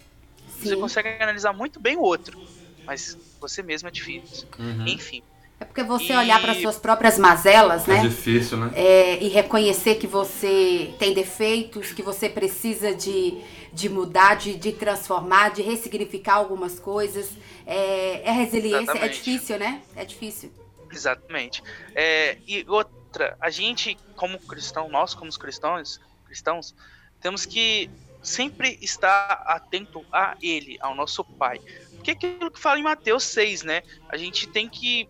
Você 0.48 0.70
Sim. 0.70 0.80
consegue 0.80 1.10
analisar 1.22 1.52
muito 1.52 1.82
bem 1.82 1.98
o 1.98 2.02
outro, 2.02 2.40
mas 2.88 3.18
você 3.42 3.62
mesmo 3.62 3.90
é 3.90 3.92
difícil. 3.92 4.48
Uhum. 4.58 4.88
Enfim, 4.88 5.22
É 5.66 5.68
porque 5.68 5.84
você 5.84 6.14
E- 6.14 6.18
olhar 6.18 6.40
para 6.42 6.54
suas 6.54 6.78
próprias 6.78 7.18
mazelas, 7.18 7.88
É 7.88 7.94
né? 7.94 8.02
difícil, 8.02 8.58
né? 8.58 8.72
É, 8.76 9.22
e 9.24 9.28
reconhecer 9.30 9.96
que 9.96 10.06
você 10.08 10.94
tem 11.00 11.14
defeitos, 11.14 11.92
que 11.92 12.04
você 12.04 12.30
precisa 12.30 12.94
de, 12.94 13.42
de 13.74 13.90
mudar, 13.90 14.36
de, 14.36 14.56
de 14.56 14.72
transformar, 14.72 15.50
de 15.50 15.62
ressignificar 15.62 16.36
algumas 16.36 16.80
coisas. 16.80 17.32
É, 17.66 18.22
é 18.30 18.32
resiliência, 18.32 18.92
é 18.92 18.96
Exatamente. 18.96 19.24
difícil, 19.24 19.58
né? 19.60 19.82
É 19.96 20.06
difícil. 20.06 20.52
Exatamente. 20.92 21.62
É, 21.96 22.38
e 22.48 22.64
outra, 22.68 23.36
a 23.42 23.50
gente, 23.50 23.98
como 24.16 24.40
cristão, 24.40 24.88
nós 24.88 25.14
como 25.16 25.30
os 25.30 25.38
cristãos, 25.38 26.00
cristãos, 26.26 26.76
temos 27.20 27.46
que 27.46 27.90
sempre 28.22 28.78
estar 28.82 29.44
atento 29.48 30.06
a 30.12 30.36
Ele, 30.42 30.78
ao 30.80 30.96
nosso 30.96 31.24
Pai. 31.38 31.60
Porque 31.96 32.12
é 32.12 32.14
aquilo 32.14 32.52
que 32.52 32.60
fala 32.60 32.80
em 32.80 32.84
Mateus 32.84 33.24
6, 33.24 33.64
né? 33.64 33.82
A 34.08 34.16
gente 34.16 34.48
tem 34.48 34.70
que. 34.70 35.10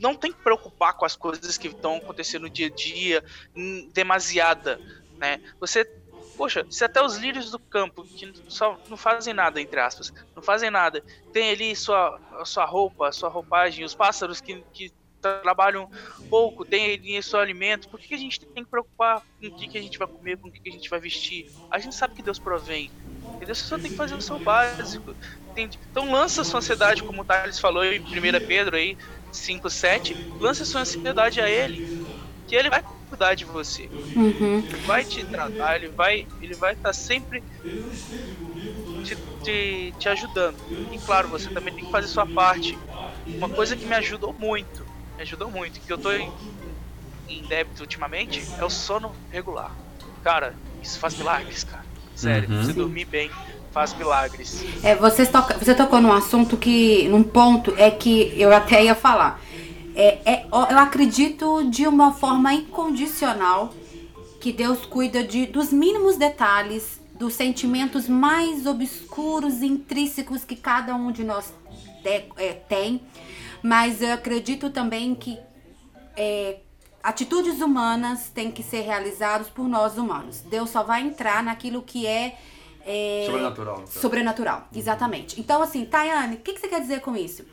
Não 0.00 0.14
tem 0.14 0.32
que 0.32 0.42
preocupar 0.42 0.94
com 0.94 1.04
as 1.04 1.16
coisas 1.16 1.56
que 1.56 1.68
estão 1.68 1.96
acontecendo 1.96 2.42
no 2.42 2.50
dia 2.50 2.66
a 2.66 2.70
dia, 2.70 3.24
hum, 3.54 3.88
demasiada, 3.92 4.80
né? 5.18 5.40
Você. 5.60 5.84
Poxa, 6.36 6.66
se 6.68 6.84
até 6.84 7.02
os 7.02 7.16
lírios 7.16 7.50
do 7.50 7.58
campo, 7.58 8.04
que 8.04 8.30
só 8.48 8.78
não 8.90 8.96
fazem 8.98 9.32
nada, 9.32 9.58
entre 9.58 9.80
aspas, 9.80 10.12
não 10.34 10.42
fazem 10.42 10.70
nada, 10.70 11.02
tem 11.32 11.50
ali 11.50 11.74
sua, 11.74 12.20
sua 12.44 12.66
roupa, 12.66 13.10
sua 13.10 13.30
roupagem, 13.30 13.86
os 13.86 13.94
pássaros 13.94 14.38
que, 14.38 14.62
que 14.70 14.92
trabalham 15.42 15.90
pouco, 16.28 16.64
tem 16.64 16.94
ali 16.94 17.22
seu 17.22 17.40
alimento, 17.40 17.88
por 17.88 17.98
que 17.98 18.14
a 18.14 18.18
gente 18.18 18.40
tem 18.40 18.64
que 18.64 18.70
preocupar 18.70 19.22
com 19.40 19.46
o 19.46 19.56
que, 19.56 19.68
que 19.68 19.78
a 19.78 19.82
gente 19.82 19.98
vai 19.98 20.06
comer, 20.06 20.36
com 20.36 20.48
o 20.48 20.52
que, 20.52 20.60
que 20.60 20.68
a 20.68 20.72
gente 20.72 20.88
vai 20.88 21.00
vestir? 21.00 21.50
A 21.70 21.78
gente 21.78 21.94
sabe 21.94 22.14
que 22.14 22.22
Deus 22.22 22.38
provém. 22.38 22.90
Entendeu? 23.34 23.54
Você 23.54 23.64
só 23.64 23.78
tem 23.78 23.90
que 23.90 23.96
fazer 23.96 24.14
o 24.14 24.20
seu 24.20 24.38
básico. 24.38 25.14
Entende? 25.50 25.78
Então 25.90 26.10
lança 26.10 26.44
sua 26.44 26.58
ansiedade, 26.58 27.02
como 27.02 27.22
o 27.22 27.24
Thales 27.24 27.58
falou 27.58 27.84
em 27.84 28.00
1 28.00 28.46
Pedro 28.46 28.76
aí, 28.76 28.96
5, 29.32 29.68
7, 29.70 30.16
lança 30.38 30.64
sua 30.64 30.82
ansiedade 30.82 31.40
a 31.40 31.48
ele. 31.48 31.82
Que 32.46 32.54
ele 32.56 32.70
vai 32.70 32.82
cuidar 33.08 33.34
de 33.34 33.44
você. 33.44 33.90
Uhum. 34.14 34.58
Ele 34.58 34.76
vai 34.86 35.04
te 35.04 35.24
tratar, 35.24 35.76
ele 35.76 35.88
vai 35.90 36.26
ele 36.40 36.54
vai 36.54 36.72
estar 36.72 36.92
sempre 36.92 37.42
te, 39.02 39.16
te, 39.42 39.94
te 39.98 40.08
ajudando. 40.08 40.58
E 40.90 40.98
claro, 40.98 41.28
você 41.28 41.50
também 41.50 41.74
tem 41.74 41.84
que 41.84 41.90
fazer 41.90 42.08
sua 42.08 42.26
parte. 42.26 42.78
Uma 43.36 43.48
coisa 43.48 43.76
que 43.76 43.86
me 43.86 43.94
ajudou 43.96 44.32
muito, 44.32 44.84
me 45.16 45.22
ajudou 45.22 45.50
muito, 45.50 45.80
que 45.80 45.92
eu 45.92 45.98
tô 45.98 46.10
em, 46.12 46.32
em 47.28 47.42
débito 47.44 47.82
ultimamente, 47.82 48.48
é 48.58 48.64
o 48.64 48.70
sono 48.70 49.14
regular. 49.30 49.74
Cara, 50.22 50.54
isso 50.82 50.98
faz 50.98 51.14
milagres, 51.14 51.64
cara. 51.64 51.84
Sério, 52.14 52.48
Uhum. 52.48 52.62
você 52.64 52.72
dormir 52.72 53.04
bem 53.04 53.30
faz 53.76 53.92
milagres. 53.92 54.64
É, 54.82 54.94
você, 54.94 55.26
toca, 55.26 55.58
você 55.58 55.74
tocou 55.74 56.00
num 56.00 56.10
assunto 56.10 56.56
que, 56.56 57.06
num 57.08 57.22
ponto, 57.22 57.74
é 57.76 57.90
que 57.90 58.32
eu 58.40 58.50
até 58.50 58.82
ia 58.82 58.94
falar. 58.94 59.38
É, 59.94 60.18
é, 60.24 60.46
eu 60.50 60.78
acredito 60.78 61.62
de 61.68 61.86
uma 61.86 62.14
forma 62.14 62.54
incondicional 62.54 63.74
que 64.40 64.50
Deus 64.50 64.86
cuida 64.86 65.22
de, 65.22 65.44
dos 65.44 65.74
mínimos 65.74 66.16
detalhes, 66.16 67.02
dos 67.12 67.34
sentimentos 67.34 68.08
mais 68.08 68.64
obscuros 68.64 69.60
e 69.60 69.66
intrínsecos 69.66 70.42
que 70.42 70.56
cada 70.56 70.94
um 70.94 71.12
de 71.12 71.22
nós 71.22 71.52
é, 72.02 72.54
tem. 72.54 73.02
Mas 73.62 74.00
eu 74.00 74.14
acredito 74.14 74.70
também 74.70 75.14
que 75.14 75.38
é, 76.16 76.60
atitudes 77.02 77.60
humanas 77.60 78.30
têm 78.34 78.50
que 78.50 78.62
ser 78.62 78.80
realizadas 78.80 79.50
por 79.50 79.68
nós 79.68 79.98
humanos. 79.98 80.40
Deus 80.40 80.70
só 80.70 80.82
vai 80.82 81.02
entrar 81.02 81.42
naquilo 81.42 81.82
que 81.82 82.06
é, 82.06 82.38
é, 82.86 83.24
Sobrenatural. 83.26 83.82
então. 83.88 84.00
Sobrenatural, 84.02 84.68
exatamente. 84.74 85.40
Então, 85.40 85.60
assim, 85.62 85.84
Tayane, 85.84 86.36
o 86.36 86.38
que, 86.38 86.52
que 86.52 86.60
você 86.60 86.68
quer 86.68 86.80
dizer 86.80 87.00
com 87.00 87.16
isso? 87.16 87.44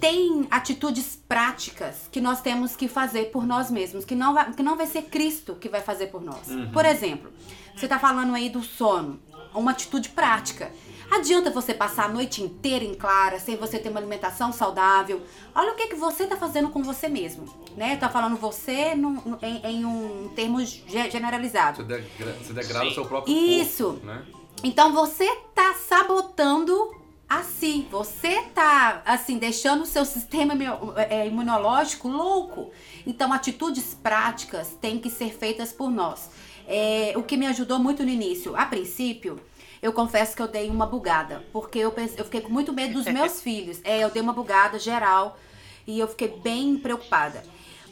Tem 0.00 0.46
atitudes 0.50 1.18
práticas 1.28 2.08
que 2.10 2.20
nós 2.20 2.40
temos 2.40 2.74
que 2.74 2.88
fazer 2.88 3.26
por 3.30 3.46
nós 3.46 3.70
mesmos, 3.70 4.04
que 4.04 4.14
não 4.14 4.32
vai, 4.32 4.50
que 4.52 4.62
não 4.62 4.76
vai 4.76 4.86
ser 4.86 5.02
Cristo 5.02 5.54
que 5.56 5.68
vai 5.68 5.82
fazer 5.82 6.06
por 6.06 6.22
nós. 6.22 6.46
Por 6.72 6.86
exemplo, 6.86 7.30
você 7.76 7.86
tá 7.86 7.98
falando 7.98 8.34
aí 8.34 8.48
do 8.48 8.62
sono, 8.62 9.20
uma 9.54 9.72
atitude 9.72 10.08
prática. 10.10 10.70
Adianta 11.10 11.50
você 11.50 11.74
passar 11.74 12.04
a 12.04 12.08
noite 12.08 12.40
inteira 12.40 12.84
em 12.84 12.94
clara, 12.94 13.38
sem 13.40 13.56
você 13.56 13.78
ter 13.80 13.88
uma 13.90 13.98
alimentação 13.98 14.52
saudável. 14.52 15.20
Olha 15.54 15.72
o 15.72 15.74
que, 15.74 15.88
que 15.88 15.96
você 15.96 16.24
tá 16.24 16.36
fazendo 16.36 16.68
com 16.70 16.82
você 16.84 17.08
mesmo, 17.08 17.44
né? 17.76 17.96
Tá 17.96 18.08
falando 18.08 18.36
você 18.36 18.94
num- 18.94 19.36
em, 19.42 19.60
em 19.66 19.84
um 19.84 20.30
termo 20.36 20.64
ge- 20.64 21.10
generalizado. 21.10 21.78
Você, 21.78 21.82
degra 21.82 22.32
você 22.40 22.52
degrada 22.52 22.86
o 22.86 22.94
seu 22.94 23.04
próprio 23.04 23.34
Isso. 23.36 23.84
corpo, 23.84 24.06
né? 24.06 24.22
Então 24.62 24.92
você 24.92 25.26
tá 25.54 25.74
sabotando 25.74 26.94
a 27.28 27.42
si. 27.42 27.86
Você 27.90 28.42
tá, 28.54 29.02
assim, 29.04 29.38
deixando 29.38 29.82
o 29.82 29.86
seu 29.86 30.04
sistema 30.04 30.54
imio- 30.54 30.92
é, 30.96 31.26
imunológico 31.26 32.08
louco. 32.08 32.70
Então, 33.06 33.32
atitudes 33.32 33.94
práticas 33.94 34.76
têm 34.80 34.98
que 34.98 35.08
ser 35.08 35.32
feitas 35.32 35.72
por 35.72 35.90
nós. 35.90 36.28
É, 36.66 37.12
o 37.16 37.22
que 37.22 37.36
me 37.36 37.46
ajudou 37.46 37.78
muito 37.78 38.02
no 38.02 38.08
início, 38.10 38.56
a 38.56 38.66
princípio, 38.66 39.40
eu 39.80 39.92
confesso 39.92 40.36
que 40.36 40.42
eu 40.42 40.48
dei 40.48 40.68
uma 40.68 40.86
bugada. 40.86 41.44
Porque 41.52 41.78
eu, 41.78 41.94
eu 42.16 42.24
fiquei 42.24 42.40
com 42.40 42.50
muito 42.52 42.72
medo 42.72 42.94
dos 42.94 43.06
meus 43.06 43.40
filhos. 43.42 43.80
É, 43.84 44.00
eu 44.00 44.10
dei 44.10 44.20
uma 44.20 44.32
bugada 44.32 44.78
geral 44.78 45.38
e 45.86 45.98
eu 45.98 46.08
fiquei 46.08 46.28
bem 46.28 46.76
preocupada. 46.76 47.42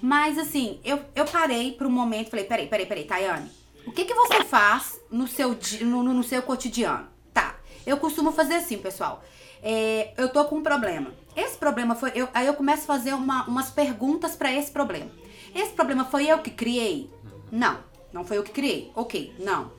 Mas 0.03 0.37
assim, 0.39 0.81
eu, 0.85 1.01
eu 1.15 1.25
parei 1.25 1.73
por 1.73 1.87
um 1.87 1.91
momento 1.91 2.31
falei, 2.31 2.45
peraí, 2.45 2.67
peraí, 2.69 2.87
peraí, 2.87 3.05
Tayane. 3.05 3.51
O 3.89 3.93
que, 3.93 4.05
que 4.05 4.13
você 4.15 4.45
faz 4.45 5.01
no 5.11 5.27
seu, 5.27 5.57
no, 5.81 6.03
no- 6.03 6.23
seu 6.23 6.43
cotidiano? 6.43 7.09
Tá, 7.33 7.57
eu 7.87 7.97
costumo 7.97 8.31
fazer 8.33 8.57
assim, 8.57 8.77
pessoal. 8.77 9.25
É, 9.63 10.13
eu 10.19 10.29
tô 10.29 10.45
com 10.45 10.57
um 10.57 10.63
problema. 10.63 11.13
Esse 11.35 11.57
problema 11.57 11.95
foi. 11.95 12.13
Eu, 12.15 12.29
aí 12.35 12.47
eu 12.47 12.53
começo 12.53 12.83
a 12.83 12.87
fazer 12.97 13.15
uma- 13.15 13.45
umas 13.47 13.71
perguntas 13.71 14.37
pra 14.37 14.53
esse 14.53 14.71
problema. 14.71 15.11
Esse 15.55 15.73
problema 15.73 16.05
foi 16.05 16.27
eu 16.27 16.39
que 16.41 16.51
criei? 16.51 17.11
Não, 17.51 17.79
não 18.13 18.25
foi 18.27 18.37
eu 18.37 18.43
que 18.43 18.53
criei. 18.53 18.93
Ok, 18.95 19.35
não. 19.39 19.73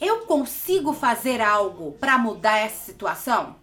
Eu 0.00 0.20
consigo 0.20 0.92
fazer 0.92 1.40
algo 1.40 1.92
pra 1.98 2.16
mudar 2.16 2.58
essa 2.58 2.84
situação? 2.84 3.56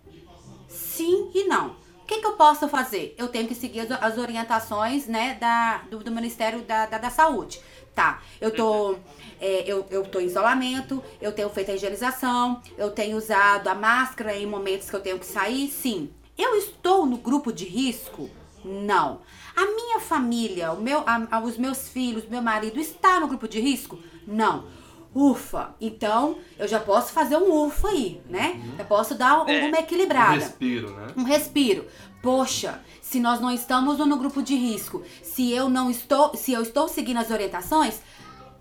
Sim 0.68 1.32
e 1.34 1.46
não. 1.46 1.78
O 2.02 2.06
que, 2.06 2.20
que 2.20 2.28
eu 2.28 2.34
posso 2.34 2.68
fazer? 2.68 3.16
Eu 3.18 3.30
tenho 3.30 3.48
que 3.48 3.56
seguir 3.56 3.80
as, 3.80 3.92
as 3.92 4.18
orientações, 4.18 5.08
né, 5.08 5.36
da, 5.40 5.78
do, 5.90 6.00
do 6.04 6.12
Ministério 6.12 6.62
da, 6.64 6.86
da, 6.86 6.98
da 6.98 7.10
Saúde. 7.10 7.62
Tá, 7.96 8.22
eu 8.42 8.52
tô, 8.54 8.98
é, 9.40 9.64
eu, 9.66 9.86
eu 9.90 10.04
tô 10.04 10.20
em 10.20 10.26
isolamento, 10.26 11.04
eu 11.22 11.32
tenho 11.32 11.50
feito 11.50 11.72
a 11.72 11.76
higienização, 11.76 12.62
eu 12.78 12.92
tenho 12.92 13.18
usado 13.18 13.68
a 13.68 13.76
máscara 13.76 14.36
em 14.38 14.46
momentos 14.46 14.90
que 14.90 14.96
eu 14.96 15.02
tenho 15.02 15.20
que 15.20 15.26
sair, 15.26 15.68
sim. 15.70 16.10
Eu 16.38 16.56
estou 16.56 17.06
no 17.06 17.18
grupo 17.18 17.52
de 17.54 17.66
risco? 17.66 18.30
Não. 18.64 19.22
A 19.56 19.66
minha 19.66 20.00
família, 20.00 20.72
o 20.72 20.82
meu, 20.82 21.04
a- 21.06 21.40
os 21.40 21.58
meus 21.58 21.88
filhos, 21.88 22.28
meu 22.28 22.42
marido 22.42 22.80
está 22.80 23.20
no 23.20 23.28
grupo 23.28 23.48
de 23.48 23.60
risco? 23.60 23.98
Não. 24.28 24.66
Ufa, 25.14 25.74
então 25.80 26.38
eu 26.60 26.68
já 26.68 26.78
posso 26.80 27.14
fazer 27.14 27.38
um 27.38 27.66
ufa 27.66 27.88
aí, 27.88 28.22
né? 28.30 28.60
Eu 28.78 28.84
posso 28.84 29.16
dar 29.16 29.44
um- 29.44 29.48
É. 29.48 29.60
uma 29.66 29.78
Um 29.78 29.80
equilibrada 29.80 30.34
respiro, 30.34 30.92
né? 30.94 31.08
um 31.16 31.24
respiro. 31.24 31.86
Poxa, 32.22 32.82
se 33.02 33.20
nós 33.22 33.40
não 33.40 33.50
estamos 33.52 33.98
no 34.00 34.18
grupo 34.18 34.42
de 34.44 34.56
risco, 34.56 35.04
se 35.24 35.54
eu 35.54 35.70
não 35.70 35.90
estou, 35.90 36.36
se 36.36 36.52
eu 36.52 36.62
estou 36.62 36.90
seguindo 36.90 37.18
as 37.18 37.32
orientações, 37.32 38.02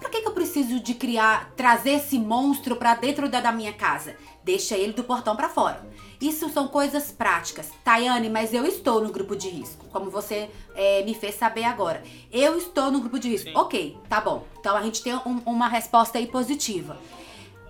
pra 0.04 0.10
que, 0.10 0.20
que 0.22 0.28
eu 0.28 0.32
preciso 0.32 0.78
de 0.80 0.94
criar, 0.94 1.50
trazer 1.56 1.92
esse 1.92 2.18
monstro 2.18 2.76
pra 2.76 2.94
dentro 2.94 3.28
da, 3.28 3.40
da 3.40 3.50
minha 3.52 3.72
casa? 3.72 4.14
Deixa 4.42 4.76
ele 4.76 4.92
do 4.92 5.02
portão 5.02 5.34
pra 5.34 5.48
fora. 5.48 5.84
Isso 6.20 6.48
são 6.50 6.68
coisas 6.68 7.10
práticas. 7.10 7.70
Tayane, 7.82 8.28
mas 8.28 8.52
eu 8.52 8.66
estou 8.66 9.00
no 9.02 9.10
grupo 9.10 9.34
de 9.34 9.48
risco, 9.48 9.86
como 9.90 10.10
você 10.10 10.50
eh, 10.74 11.02
me 11.04 11.14
fez 11.14 11.34
saber 11.34 11.64
agora. 11.64 12.02
Eu 12.30 12.56
estou 12.58 12.90
no 12.90 13.00
grupo 13.00 13.18
de 13.18 13.30
risco. 13.30 13.48
Sim. 13.50 13.56
Ok, 13.56 13.96
tá 14.08 14.20
bom. 14.20 14.46
Então 14.60 14.76
a 14.76 14.82
gente 14.82 15.02
tem 15.02 15.14
um- 15.14 15.42
uma 15.46 15.68
resposta 15.68 16.18
aí 16.18 16.26
positiva. 16.26 16.98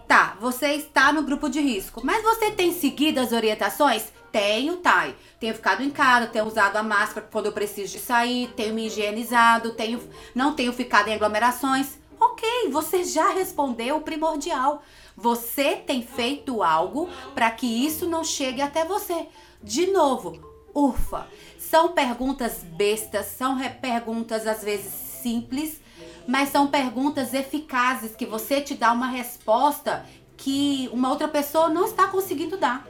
Tá, 0.06 0.36
você 0.40 0.68
está 0.74 1.12
no 1.12 1.22
grupo 1.22 1.48
de 1.48 1.60
risco, 1.60 2.00
mas 2.04 2.22
você 2.22 2.50
tem 2.50 2.72
seguido 2.72 3.20
as 3.20 3.32
orientações? 3.32 4.12
Tenho, 4.30 4.76
Thay. 4.78 5.14
Tenho 5.40 5.54
ficado 5.54 5.82
em 5.82 5.90
casa, 5.90 6.26
tenho 6.26 6.44
usado 6.46 6.76
a 6.76 6.82
máscara 6.82 7.26
quando 7.30 7.46
eu 7.46 7.52
preciso 7.52 7.92
de 7.92 8.00
sair, 8.00 8.48
tenho 8.56 8.74
me 8.74 8.86
higienizado, 8.88 9.72
tenho, 9.74 10.00
não 10.34 10.54
tenho 10.54 10.72
ficado 10.72 11.08
em 11.08 11.14
aglomerações. 11.14 11.98
Ok, 12.18 12.70
você 12.70 13.04
já 13.04 13.30
respondeu 13.30 13.96
o 13.96 14.00
primordial. 14.00 14.82
Você 15.16 15.76
tem 15.76 16.02
feito 16.02 16.62
algo 16.62 17.08
para 17.34 17.50
que 17.50 17.66
isso 17.66 18.06
não 18.06 18.24
chegue 18.24 18.60
até 18.60 18.84
você. 18.84 19.26
De 19.62 19.86
novo, 19.88 20.38
ufa. 20.74 21.26
São 21.58 21.92
perguntas 21.92 22.62
bestas, 22.62 23.26
são 23.26 23.58
perguntas 23.80 24.46
às 24.46 24.62
vezes 24.62 24.92
simples, 24.92 25.80
mas 26.26 26.50
são 26.50 26.66
perguntas 26.66 27.32
eficazes 27.32 28.14
que 28.14 28.26
você 28.26 28.60
te 28.60 28.74
dá 28.74 28.92
uma 28.92 29.08
resposta 29.08 30.06
que 30.36 30.88
uma 30.92 31.10
outra 31.10 31.28
pessoa 31.28 31.68
não 31.68 31.86
está 31.86 32.06
conseguindo 32.06 32.56
dar. 32.56 32.86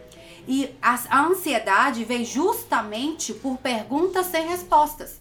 E 0.47 0.75
a, 0.83 0.99
a 1.09 1.27
ansiedade 1.27 2.05
vem 2.05 2.25
justamente 2.25 3.33
por 3.33 3.57
perguntas 3.59 4.27
sem 4.27 4.47
respostas. 4.47 5.21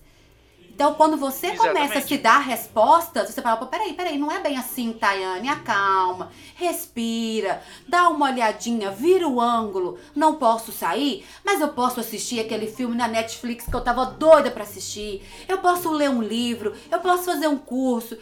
Então, 0.74 0.96
quando 0.96 1.18
você 1.18 1.51
começa 1.51 1.68
a 1.68 1.84
Exatamente. 1.84 2.08
se 2.08 2.18
dar 2.18 2.39
respostas, 2.39 3.30
você 3.30 3.42
fala, 3.44 3.58
pô, 3.58 3.68
peraí, 3.68 3.94
peraí, 3.94 4.18
não 4.18 4.32
é 4.32 4.39
bem 4.39 4.58
assim, 4.58 4.92
Tayane, 4.92 5.48
acalma, 5.48 6.32
respira, 6.56 7.62
dá 7.88 8.10
uma 8.10 8.32
olhadinha, 8.32 8.89
vira 8.89 9.27
o 9.27 9.39
ângulo, 9.39 10.00
não 10.15 10.36
posso 10.36 10.72
sair, 10.72 11.25
mas 11.46 11.62
eu 11.62 11.70
posso 11.70 12.00
assistir 12.00 12.39
aquele 12.39 12.65
filme 12.65 12.96
na 12.96 13.08
Netflix 13.08 13.68
que 13.68 13.75
eu 13.75 13.82
tava 13.82 14.06
doida 14.06 14.50
pra 14.50 14.63
assistir, 14.63 15.22
eu 15.48 15.60
posso 15.60 15.92
ler 15.92 16.10
um 16.10 16.24
livro, 16.24 16.74
eu 16.92 17.00
posso 17.00 17.24
fazer 17.24 17.48
um 17.48 17.58
curso. 17.58 18.18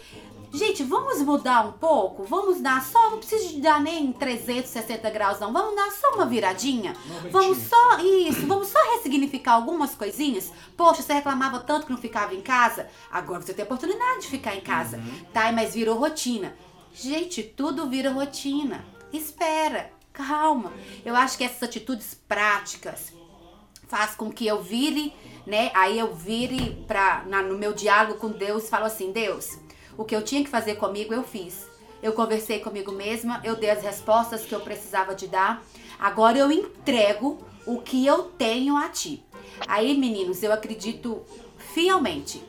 Gente, 0.53 0.83
vamos 0.83 1.21
mudar 1.21 1.65
um 1.65 1.71
pouco? 1.71 2.23
Vamos 2.23 2.59
dar 2.59 2.83
só, 2.83 3.09
não 3.11 3.19
precisa 3.19 3.57
dar 3.61 3.79
nem 3.79 4.11
360 4.11 5.09
graus 5.09 5.39
não, 5.39 5.53
vamos 5.53 5.75
dar 5.75 5.89
só 5.91 6.15
uma 6.15 6.25
viradinha? 6.25 6.93
Vamos 7.31 7.57
só, 7.59 7.99
isso, 7.99 8.45
vamos 8.45 8.67
só 8.67 8.77
ressignificar 8.95 9.53
algumas 9.53 9.95
coisinhas? 9.95 10.51
Poxa, 10.75 11.01
você 11.01 11.13
reclamava 11.13 11.59
tanto 11.61 11.85
que 11.85 11.91
não 11.93 11.97
ficava 11.99 12.35
em 12.35 12.41
casa, 12.41 12.89
agora 13.09 13.41
você 13.41 13.53
tem 13.53 13.63
a 13.63 13.65
oportunidade 13.65 14.21
de 14.21 14.27
ficar 14.27 14.55
em 14.55 14.61
casa, 14.61 15.01
tá? 15.33 15.49
Mas 15.53 15.73
virou 15.73 15.97
rotina. 15.97 16.53
Gente, 16.93 17.41
tudo 17.43 17.89
vira 17.89 18.11
rotina. 18.11 18.83
Espera, 19.13 19.89
calma. 20.11 20.73
Eu 21.05 21.15
acho 21.15 21.37
que 21.37 21.45
essas 21.45 21.63
atitudes 21.63 22.13
práticas 22.27 23.13
faz 23.87 24.15
com 24.15 24.29
que 24.31 24.45
eu 24.47 24.61
vire, 24.61 25.13
né? 25.47 25.71
Aí 25.73 25.97
eu 25.97 26.13
vire 26.13 26.83
pra, 26.87 27.23
na- 27.25 27.41
no 27.41 27.57
meu 27.57 27.73
diálogo 27.73 28.19
com 28.19 28.29
Deus 28.29 28.65
e 28.65 28.69
falo 28.69 28.85
assim: 28.85 29.11
Deus, 29.11 29.57
o 30.01 30.05
que 30.05 30.15
eu 30.15 30.23
tinha 30.23 30.43
que 30.43 30.49
fazer 30.49 30.75
comigo 30.75 31.13
eu 31.13 31.23
fiz. 31.23 31.69
Eu 32.01 32.13
conversei 32.13 32.59
comigo 32.59 32.91
mesma, 32.91 33.39
eu 33.43 33.55
dei 33.55 33.69
as 33.69 33.83
respostas 33.83 34.43
que 34.43 34.53
eu 34.53 34.59
precisava 34.59 35.13
de 35.13 35.27
dar. 35.27 35.63
Agora 35.99 36.39
eu 36.39 36.51
entrego 36.51 37.37
o 37.67 37.79
que 37.79 38.03
eu 38.05 38.23
tenho 38.23 38.75
a 38.75 38.89
ti. 38.89 39.23
Aí, 39.67 39.95
meninos, 39.95 40.41
eu 40.41 40.51
acredito 40.51 41.21
fielmente 41.73 42.43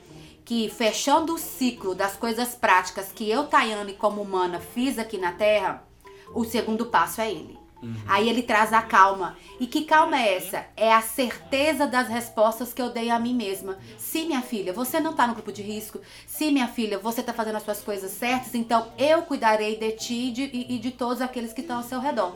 que 0.47 0.71
fechando 0.71 1.35
o 1.35 1.39
ciclo 1.39 1.95
das 1.95 2.17
coisas 2.17 2.55
práticas 2.55 3.13
que 3.13 3.31
eu, 3.31 3.45
Tayane, 3.45 3.93
como 3.93 4.23
humana, 4.23 4.59
fiz 4.59 4.99
aqui 4.99 5.19
na 5.19 5.33
Terra, 5.33 5.87
o 6.35 6.45
segundo 6.45 6.87
passo 6.87 7.21
é 7.21 7.31
ele. 7.31 7.62
Aí 8.07 8.29
ele 8.29 8.43
traz 8.43 8.73
a 8.73 8.81
calma. 8.83 9.37
E 9.59 9.67
que 9.67 9.85
calma 9.85 10.21
é 10.21 10.37
essa? 10.37 10.65
É 10.77 10.93
a 10.93 11.03
certeza 11.03 11.87
das 11.87 12.09
respostas 12.09 12.73
que 12.73 12.81
eu 12.81 12.91
dei 12.91 13.11
a 13.11 13.19
mim 13.19 13.35
mesma. 13.35 13.79
Sim, 13.99 14.27
minha 14.27 14.43
filha, 14.43 14.73
você 14.73 15.01
não 15.01 15.13
tá 15.13 15.27
no 15.27 15.35
grupo 15.35 15.53
de 15.53 15.63
risco. 15.63 16.01
Sim, 16.27 16.53
minha 16.53 16.69
filha, 16.69 16.99
você 16.99 17.23
tá 17.23 17.33
fazendo 17.33 17.57
as 17.57 17.63
suas 17.65 17.81
coisas 17.81 18.11
certas, 18.13 18.55
então 18.55 18.87
eu 18.99 19.23
cuidarei 19.23 19.77
de 19.77 19.93
ti 19.93 20.29
e 20.29 20.31
de, 20.33 20.43
e- 20.43 20.79
de 20.79 20.91
todos 20.91 21.21
aqueles 21.21 21.53
que 21.53 21.61
estão 21.61 21.79
ao 21.79 21.83
seu 21.83 21.99
redor. 22.01 22.35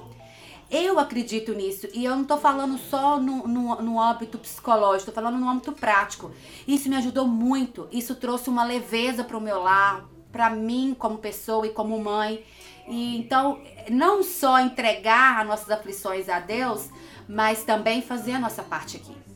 Eu 0.68 0.98
acredito 0.98 1.52
nisso 1.54 1.86
e 1.94 2.04
eu 2.04 2.16
não 2.16 2.24
tô 2.24 2.36
falando 2.38 2.76
só 2.76 3.20
no, 3.20 3.46
no, 3.46 3.76
no 3.80 4.00
âmbito 4.00 4.36
psicológico, 4.36 5.12
tô 5.12 5.14
falando 5.14 5.38
no 5.38 5.48
âmbito 5.48 5.70
prático. 5.70 6.32
Isso 6.66 6.88
me 6.88 6.96
ajudou 6.96 7.26
muito, 7.26 7.88
isso 7.92 8.16
trouxe 8.16 8.50
uma 8.50 8.64
leveza 8.64 9.22
pro 9.22 9.40
meu 9.40 9.62
lar, 9.62 10.04
pra 10.32 10.50
mim 10.50 10.94
como 10.98 11.18
pessoa 11.18 11.64
e 11.66 11.70
como 11.70 12.02
mãe. 12.02 12.44
E 12.88 13.18
então, 13.18 13.60
não 13.90 14.22
só 14.22 14.60
entregar 14.60 15.40
as 15.40 15.46
nossas 15.46 15.70
aflições 15.70 16.28
a 16.28 16.40
Deus, 16.40 16.88
mas 17.28 17.64
também 17.64 18.00
fazer 18.00 18.32
a 18.32 18.38
nossa 18.38 18.62
parte 18.62 18.96
aqui. 18.96 19.26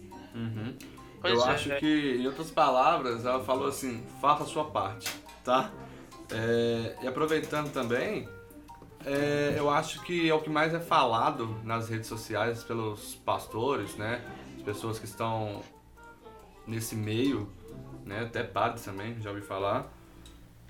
Pois 1.21 1.35
eu 1.35 1.45
é, 1.45 1.51
acho 1.51 1.73
é. 1.73 1.77
que, 1.77 2.17
em 2.19 2.27
outras 2.27 2.51
palavras, 2.51 3.25
ela 3.25 3.45
falou 3.45 3.69
assim: 3.69 4.03
faça 4.21 4.45
a 4.45 4.47
sua 4.47 4.65
parte, 4.65 5.15
tá? 5.45 5.71
É, 6.33 6.97
e 7.03 7.07
aproveitando 7.07 7.73
também, 7.73 8.29
é, 9.05 9.55
eu 9.57 9.69
acho 9.69 10.03
que 10.03 10.29
é 10.29 10.35
o 10.35 10.41
que 10.41 10.49
mais 10.49 10.73
é 10.73 10.81
falado 10.81 11.59
nas 11.63 11.89
redes 11.89 12.07
sociais 12.07 12.63
pelos 12.65 13.17
pastores, 13.17 13.97
né? 13.97 14.25
As 14.57 14.63
pessoas 14.63 14.99
que 14.99 15.05
estão 15.05 15.63
nesse 16.67 16.95
meio, 16.95 17.51
né? 18.05 18.23
Até 18.23 18.43
padres 18.43 18.85
também, 18.85 19.21
já 19.21 19.31
ouvi 19.31 19.43
falar. 19.43 19.93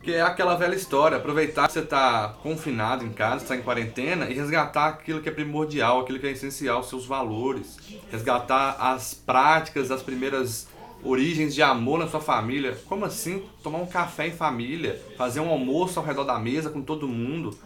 Que 0.03 0.15
é 0.15 0.23
aquela 0.23 0.55
velha 0.55 0.75
história, 0.75 1.19
aproveitar 1.19 1.67
que 1.67 1.75
você 1.75 1.81
está 1.81 2.35
confinado 2.43 3.05
em 3.05 3.13
casa, 3.13 3.43
está 3.43 3.55
em 3.55 3.61
quarentena 3.61 4.31
e 4.31 4.35
resgatar 4.35 4.87
aquilo 4.89 5.21
que 5.21 5.29
é 5.29 5.33
primordial, 5.33 6.01
aquilo 6.01 6.19
que 6.19 6.27
é 6.27 6.31
essencial, 6.31 6.83
seus 6.83 7.05
valores. 7.05 7.77
Resgatar 8.11 8.77
as 8.81 9.13
práticas, 9.13 9.91
as 9.91 10.03
primeiras 10.03 10.69
origens 11.05 11.55
de 11.55 11.63
amor 11.63 11.99
na 11.99 12.09
sua 12.09 12.21
família. 12.21 12.79
Como 12.89 13.05
assim? 13.05 13.45
Tomar 13.63 13.79
um 13.79 13.87
café 13.87 14.29
em 14.29 14.33
família, 14.33 15.01
fazer 15.19 15.41
um 15.41 15.51
almoço 15.51 15.99
ao 15.99 16.07
redor 16.07 16.25
da 16.25 16.39
mesa 16.39 16.71
com 16.71 16.81
todo 16.81 17.07
mundo. 17.07 17.57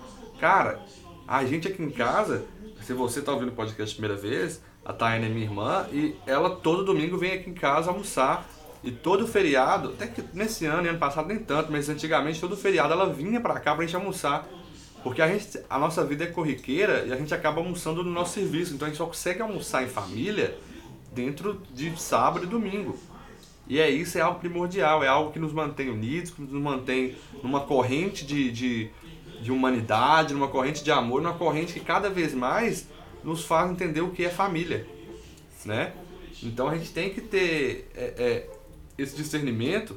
Cara, 0.40 0.80
a 1.26 1.44
gente 1.44 1.68
aqui 1.68 1.82
em 1.82 1.90
casa, 1.90 2.44
se 2.82 2.92
você 2.92 3.20
está 3.20 3.32
ouvindo 3.32 3.50
o 3.50 3.54
podcast 3.54 3.94
primeira 3.94 4.20
vez, 4.20 4.60
a 4.84 4.92
Tayane 4.92 5.26
é 5.26 5.28
minha 5.28 5.46
irmã 5.46 5.86
e 5.92 6.14
ela 6.26 6.56
todo 6.56 6.84
domingo 6.84 7.16
vem 7.16 7.32
aqui 7.32 7.48
em 7.48 7.54
casa 7.54 7.90
almoçar. 7.90 8.46
E 8.84 8.90
todo 8.90 9.26
feriado, 9.26 9.90
até 9.90 10.06
que 10.06 10.22
nesse 10.34 10.66
ano 10.66 10.86
e 10.86 10.90
ano 10.90 10.98
passado 10.98 11.26
nem 11.26 11.38
tanto, 11.38 11.72
mas 11.72 11.88
antigamente 11.88 12.38
todo 12.38 12.54
feriado 12.54 12.92
ela 12.92 13.10
vinha 13.10 13.40
pra 13.40 13.58
cá 13.58 13.74
pra 13.74 13.84
gente 13.84 13.96
almoçar. 13.96 14.46
Porque 15.02 15.22
a, 15.22 15.28
gente, 15.28 15.58
a 15.68 15.78
nossa 15.78 16.04
vida 16.04 16.24
é 16.24 16.26
corriqueira 16.26 17.04
e 17.06 17.12
a 17.12 17.16
gente 17.16 17.32
acaba 17.32 17.60
almoçando 17.60 18.04
no 18.04 18.10
nosso 18.10 18.34
serviço. 18.34 18.74
Então 18.74 18.86
a 18.86 18.90
gente 18.90 18.98
só 18.98 19.06
consegue 19.06 19.40
almoçar 19.40 19.82
em 19.82 19.88
família 19.88 20.58
dentro 21.14 21.62
de 21.72 21.98
sábado 21.98 22.44
e 22.44 22.48
domingo. 22.48 22.98
E 23.66 23.78
é 23.78 23.88
isso, 23.88 24.18
é 24.18 24.20
algo 24.20 24.38
primordial, 24.38 25.02
é 25.02 25.08
algo 25.08 25.32
que 25.32 25.38
nos 25.38 25.52
mantém 25.52 25.88
unidos, 25.88 26.30
que 26.30 26.42
nos 26.42 26.62
mantém 26.62 27.16
numa 27.42 27.60
corrente 27.60 28.26
de, 28.26 28.50
de, 28.50 28.90
de 29.40 29.50
humanidade, 29.50 30.34
numa 30.34 30.48
corrente 30.48 30.84
de 30.84 30.90
amor, 30.90 31.22
numa 31.22 31.34
corrente 31.34 31.72
que 31.72 31.80
cada 31.80 32.10
vez 32.10 32.34
mais 32.34 32.86
nos 33.22 33.44
faz 33.44 33.70
entender 33.70 34.02
o 34.02 34.10
que 34.10 34.24
é 34.24 34.28
família. 34.28 34.86
Né? 35.64 35.94
Então 36.42 36.68
a 36.68 36.76
gente 36.76 36.92
tem 36.92 37.08
que 37.08 37.22
ter 37.22 37.90
é, 37.96 38.14
é, 38.18 38.50
esse 38.96 39.16
discernimento 39.16 39.96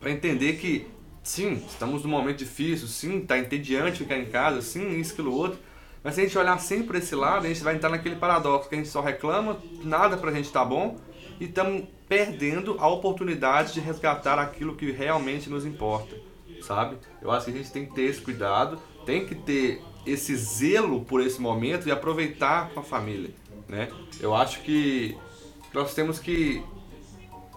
para 0.00 0.10
entender 0.10 0.54
que 0.54 0.86
sim, 1.22 1.62
estamos 1.66 2.02
num 2.02 2.10
momento 2.10 2.38
difícil, 2.38 2.88
sim, 2.88 3.20
tá 3.20 3.38
entediante 3.38 3.98
ficar 3.98 4.18
em 4.18 4.26
casa, 4.26 4.60
sim, 4.60 4.98
isso, 4.98 5.12
aquilo, 5.12 5.32
outro. 5.32 5.58
Mas 6.02 6.14
se 6.14 6.20
a 6.20 6.24
gente 6.24 6.36
olhar 6.36 6.58
sempre 6.58 6.88
para 6.88 6.98
esse 6.98 7.14
lado, 7.14 7.46
a 7.46 7.48
gente 7.48 7.62
vai 7.62 7.76
entrar 7.76 7.88
naquele 7.88 8.16
paradoxo 8.16 8.68
que 8.68 8.74
a 8.74 8.78
gente 8.78 8.88
só 8.88 9.00
reclama, 9.00 9.58
nada 9.84 10.16
pra 10.16 10.32
gente 10.32 10.50
tá 10.50 10.64
bom 10.64 10.98
e 11.38 11.44
estamos 11.44 11.84
perdendo 12.08 12.76
a 12.78 12.88
oportunidade 12.88 13.72
de 13.72 13.80
resgatar 13.80 14.38
aquilo 14.38 14.74
que 14.74 14.90
realmente 14.90 15.48
nos 15.48 15.64
importa, 15.64 16.14
sabe? 16.60 16.96
Eu 17.20 17.30
acho 17.30 17.46
que 17.46 17.52
a 17.52 17.54
gente 17.54 17.70
tem 17.70 17.86
que 17.86 17.94
ter 17.94 18.02
esse 18.02 18.20
cuidado, 18.20 18.78
tem 19.06 19.24
que 19.24 19.34
ter 19.34 19.80
esse 20.04 20.34
zelo 20.36 21.04
por 21.04 21.20
esse 21.20 21.40
momento 21.40 21.88
e 21.88 21.92
aproveitar 21.92 22.70
com 22.70 22.80
a 22.80 22.82
família, 22.82 23.30
né? 23.68 23.88
Eu 24.20 24.34
acho 24.34 24.60
que 24.62 25.16
nós 25.72 25.94
temos 25.94 26.18
que 26.18 26.62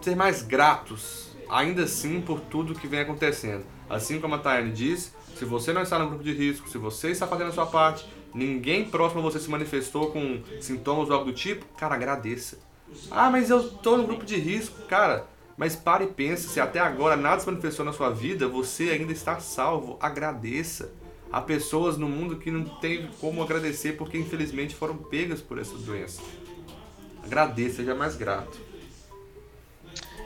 ser 0.06 0.16
mais 0.16 0.44
gratos, 0.44 1.32
ainda 1.50 1.84
assim, 1.84 2.22
por 2.22 2.40
tudo 2.40 2.76
que 2.76 2.88
vem 2.88 3.00
acontecendo. 3.00 3.66
Assim 3.90 4.22
como 4.22 4.36
a 4.36 4.38
Tayane 4.38 4.72
disse, 4.72 5.12
se 5.36 5.46
você 5.46 5.74
não 5.74 5.82
está 5.82 5.98
no 5.98 6.08
grupo 6.08 6.24
de 6.24 6.32
risco, 6.32 6.70
se 6.70 6.78
você 6.78 7.10
está 7.10 7.26
fazendo 7.26 7.48
a 7.48 7.52
sua 7.52 7.66
parte, 7.66 8.08
ninguém 8.32 8.86
próximo 8.86 9.22
a 9.22 9.24
você 9.24 9.40
se 9.40 9.50
manifestou 9.50 10.12
com 10.12 10.44
sintomas 10.62 11.10
ou 11.10 11.16
algo 11.16 11.32
do 11.32 11.34
tipo, 11.34 11.66
cara, 11.76 11.96
agradeça. 11.96 12.60
Ah, 13.10 13.32
mas 13.32 13.50
eu 13.50 13.68
tô 13.68 13.98
no 13.98 14.06
grupo 14.06 14.24
de 14.24 14.36
risco, 14.36 14.84
cara. 14.84 15.26
Mas 15.58 15.76
pare 15.76 16.04
e 16.04 16.08
pense, 16.08 16.50
se 16.50 16.60
até 16.60 16.80
agora 16.80 17.16
nada 17.16 17.40
se 17.40 17.48
manifestou 17.48 17.84
na 17.84 17.92
sua 17.92 18.12
vida, 18.12 18.48
você 18.48 18.92
ainda 18.92 19.12
está 19.12 19.40
salvo. 19.40 19.98
Agradeça. 20.00 20.94
Há 21.32 21.42
pessoas 21.42 21.98
no 21.98 22.08
mundo 22.08 22.38
que 22.38 22.52
não 22.52 22.64
tem 22.64 23.10
como 23.20 23.42
agradecer 23.42 23.94
porque 23.94 24.20
infelizmente 24.20 24.76
foram 24.76 24.98
pegas 24.98 25.42
por 25.42 25.58
essa 25.58 25.76
doença. 25.76 26.22
Agradeça, 27.24 27.78
seja 27.78 27.96
mais 27.96 28.16
grato. 28.16 28.75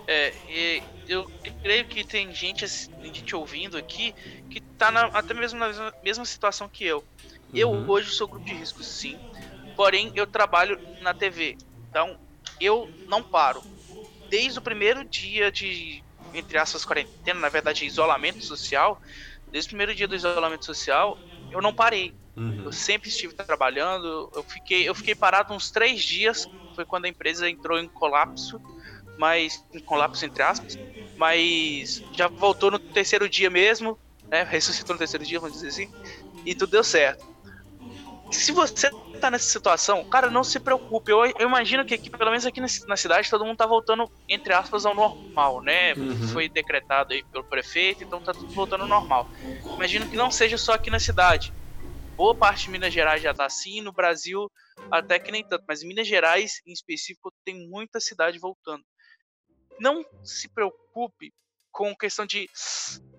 É, 0.09 0.33
e 0.47 0.83
eu 1.07 1.25
creio 1.61 1.85
que 1.87 2.03
tem 2.03 2.33
gente, 2.33 2.65
tem 2.99 3.13
gente 3.13 3.35
ouvindo 3.35 3.77
aqui 3.77 4.15
que 4.49 4.59
tá 4.77 4.91
na- 4.91 5.05
até 5.07 5.33
mesmo 5.35 5.59
na 5.59 5.67
mesma, 5.67 5.93
mesma 6.03 6.25
situação 6.25 6.67
que 6.69 6.83
eu. 6.85 7.07
Eu 7.53 7.71
Uhum. 7.71 7.85
hoje 7.87 8.11
sou 8.11 8.27
grupo 8.27 8.45
de 8.45 8.55
risco, 8.55 8.83
sim. 8.83 9.21
Porém, 9.75 10.11
eu 10.15 10.27
trabalho 10.27 10.79
na 10.99 11.13
TV. 11.13 11.57
Então, 11.89 12.17
eu 12.59 12.91
não 13.07 13.23
paro. 13.23 13.63
Desde 14.29 14.59
o 14.59 14.63
primeiro 14.63 15.03
dia 15.09 15.51
de, 15.51 16.03
entre 16.33 16.57
aspas, 16.57 16.85
quarentena, 16.85 17.39
na 17.39 17.49
verdade, 17.49 17.85
isolamento 17.85 18.43
social. 18.43 18.99
Desde 19.51 19.69
o 19.69 19.71
primeiro 19.71 19.95
dia 19.95 20.07
do 20.07 20.15
isolamento 20.15 20.65
social, 20.65 21.19
eu 21.51 21.61
não 21.61 21.73
parei. 21.73 22.13
Uhum. 22.37 22.65
Eu 22.65 22.71
sempre 22.71 23.09
estive 23.09 23.33
trabalhando. 23.33 24.31
Eu 24.35 24.43
fiquei, 24.43 24.89
eu 24.89 24.95
fiquei 24.95 25.15
parado 25.15 25.53
uns 25.53 25.71
três 25.71 26.03
dias. 26.03 26.47
Foi 26.75 26.85
quando 26.85 27.05
a 27.05 27.09
empresa 27.09 27.49
entrou 27.49 27.79
em 27.79 27.89
colapso, 27.89 28.61
mas 29.19 29.65
em 29.73 29.79
colapso 29.79 30.25
entre 30.25 30.41
aspas. 30.41 30.79
Mas 31.17 32.01
já 32.13 32.29
voltou 32.29 32.71
no 32.71 32.79
terceiro 32.79 33.27
dia 33.27 33.49
mesmo, 33.49 33.99
né? 34.29 34.43
Ressuscitou 34.43 34.95
no 34.95 34.97
terceiro 34.99 35.25
dia, 35.25 35.39
vamos 35.41 35.55
dizer 35.55 35.67
assim. 35.67 35.93
E 36.45 36.55
tudo 36.55 36.71
deu 36.71 36.83
certo. 36.83 37.27
Se 38.31 38.53
você 38.53 38.89
tá 39.19 39.29
nessa 39.29 39.49
situação, 39.49 40.05
cara, 40.05 40.29
não 40.29 40.43
se 40.45 40.57
preocupe. 40.57 41.11
Eu, 41.11 41.25
eu 41.25 41.47
imagino 41.47 41.83
que 41.83 41.93
aqui, 41.93 42.09
pelo 42.09 42.29
menos 42.29 42.45
aqui 42.45 42.61
na, 42.61 42.67
na 42.87 42.95
cidade, 42.95 43.29
todo 43.29 43.43
mundo 43.43 43.57
tá 43.57 43.67
voltando, 43.67 44.09
entre 44.29 44.53
aspas, 44.53 44.85
ao 44.85 44.95
normal, 44.95 45.61
né? 45.61 45.93
Uhum. 45.95 46.27
Foi 46.29 46.47
decretado 46.47 47.11
aí 47.11 47.21
pelo 47.23 47.43
prefeito, 47.43 48.05
então 48.05 48.21
tá 48.21 48.31
tudo 48.31 48.53
voltando 48.53 48.83
ao 48.83 48.87
normal. 48.87 49.27
Imagino 49.75 50.07
que 50.07 50.15
não 50.15 50.31
seja 50.31 50.57
só 50.57 50.73
aqui 50.73 50.89
na 50.89 50.99
cidade. 50.99 51.51
Boa 52.15 52.33
parte 52.33 52.65
de 52.65 52.71
Minas 52.71 52.93
Gerais 52.93 53.21
já 53.21 53.33
tá 53.33 53.45
assim, 53.45 53.81
no 53.81 53.91
Brasil 53.91 54.49
até 54.91 55.19
que 55.19 55.31
nem 55.31 55.43
tanto, 55.43 55.63
mas 55.67 55.83
Minas 55.83 56.07
Gerais, 56.07 56.61
em 56.65 56.71
específico, 56.71 57.33
tem 57.43 57.67
muita 57.67 57.99
cidade 57.99 58.39
voltando. 58.39 58.83
Não 59.79 60.05
se 60.23 60.49
preocupe 60.49 61.33
com 61.71 61.95
questão 61.95 62.25
de, 62.25 62.49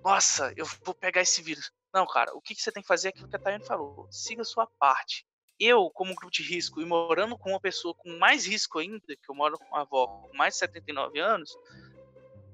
nossa, 0.05 0.53
eu 0.57 0.67
vou 0.85 0.95
pegar 0.95 1.23
esse 1.23 1.43
vírus. 1.43 1.73
Não, 1.93 2.07
cara, 2.07 2.35
o 2.35 2.41
que, 2.41 2.55
você 2.55 2.71
tem 2.71 2.83
que 2.83 2.89
fazer 2.89 3.09
é 3.09 3.11
aquilo 3.11 3.29
que 3.29 3.37
a 3.37 3.39
Tayane 3.39 3.65
falou. 3.65 4.07
Siga 4.11 4.43
a 4.43 4.45
sua 4.45 4.67
parte. 4.79 5.27
Eu, 5.59 5.91
como 5.91 6.15
grupo 6.15 6.33
de 6.33 6.43
risco, 6.43 6.81
e 6.81 6.85
morando 6.85 7.37
com 7.37 7.51
uma 7.51 7.61
pessoa 7.61 7.95
com 7.95 8.17
mais 8.19 8.47
risco 8.47 8.79
ainda, 8.79 9.01
que 9.07 9.29
eu 9.29 9.35
moro 9.35 9.59
com 9.59 9.67
uma 9.67 9.83
avó 9.83 10.07
com 10.07 10.37
mais 10.37 10.55
de 10.55 10.61
79 10.61 11.19
anos, 11.19 11.57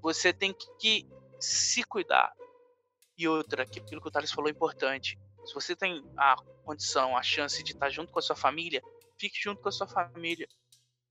você 0.00 0.32
tem 0.32 0.52
que, 0.52 0.66
que 0.78 1.08
se 1.38 1.82
cuidar. 1.84 2.32
E 3.16 3.28
outra, 3.28 3.64
que 3.64 3.78
aquilo 3.78 4.00
que 4.00 4.08
o 4.08 4.10
Thales 4.10 4.32
falou 4.32 4.48
é 4.48 4.52
importante. 4.52 5.18
Se 5.44 5.54
você 5.54 5.76
tem 5.76 6.04
a 6.16 6.36
condição, 6.64 7.16
a 7.16 7.22
chance 7.22 7.62
de 7.62 7.72
estar 7.72 7.88
junto 7.90 8.12
com 8.12 8.18
a 8.18 8.22
sua 8.22 8.36
família, 8.36 8.82
fique 9.18 9.38
junto 9.40 9.62
com 9.62 9.68
a 9.68 9.72
sua 9.72 9.86
família. 9.86 10.48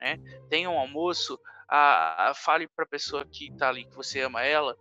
Né? 0.06 0.18
Tenha 0.50 0.70
um 0.70 0.78
almoço, 0.78 1.39
a, 1.68 2.30
a- 2.30 2.34
fale 2.36 2.68
para 2.68 2.86
a 2.86 2.88
pessoa 2.88 3.26
que 3.26 3.48
está 3.48 3.70
ali, 3.70 3.86
que 3.86 3.96
você 3.96 4.22
ama 4.22 4.44
ela, 4.44 4.78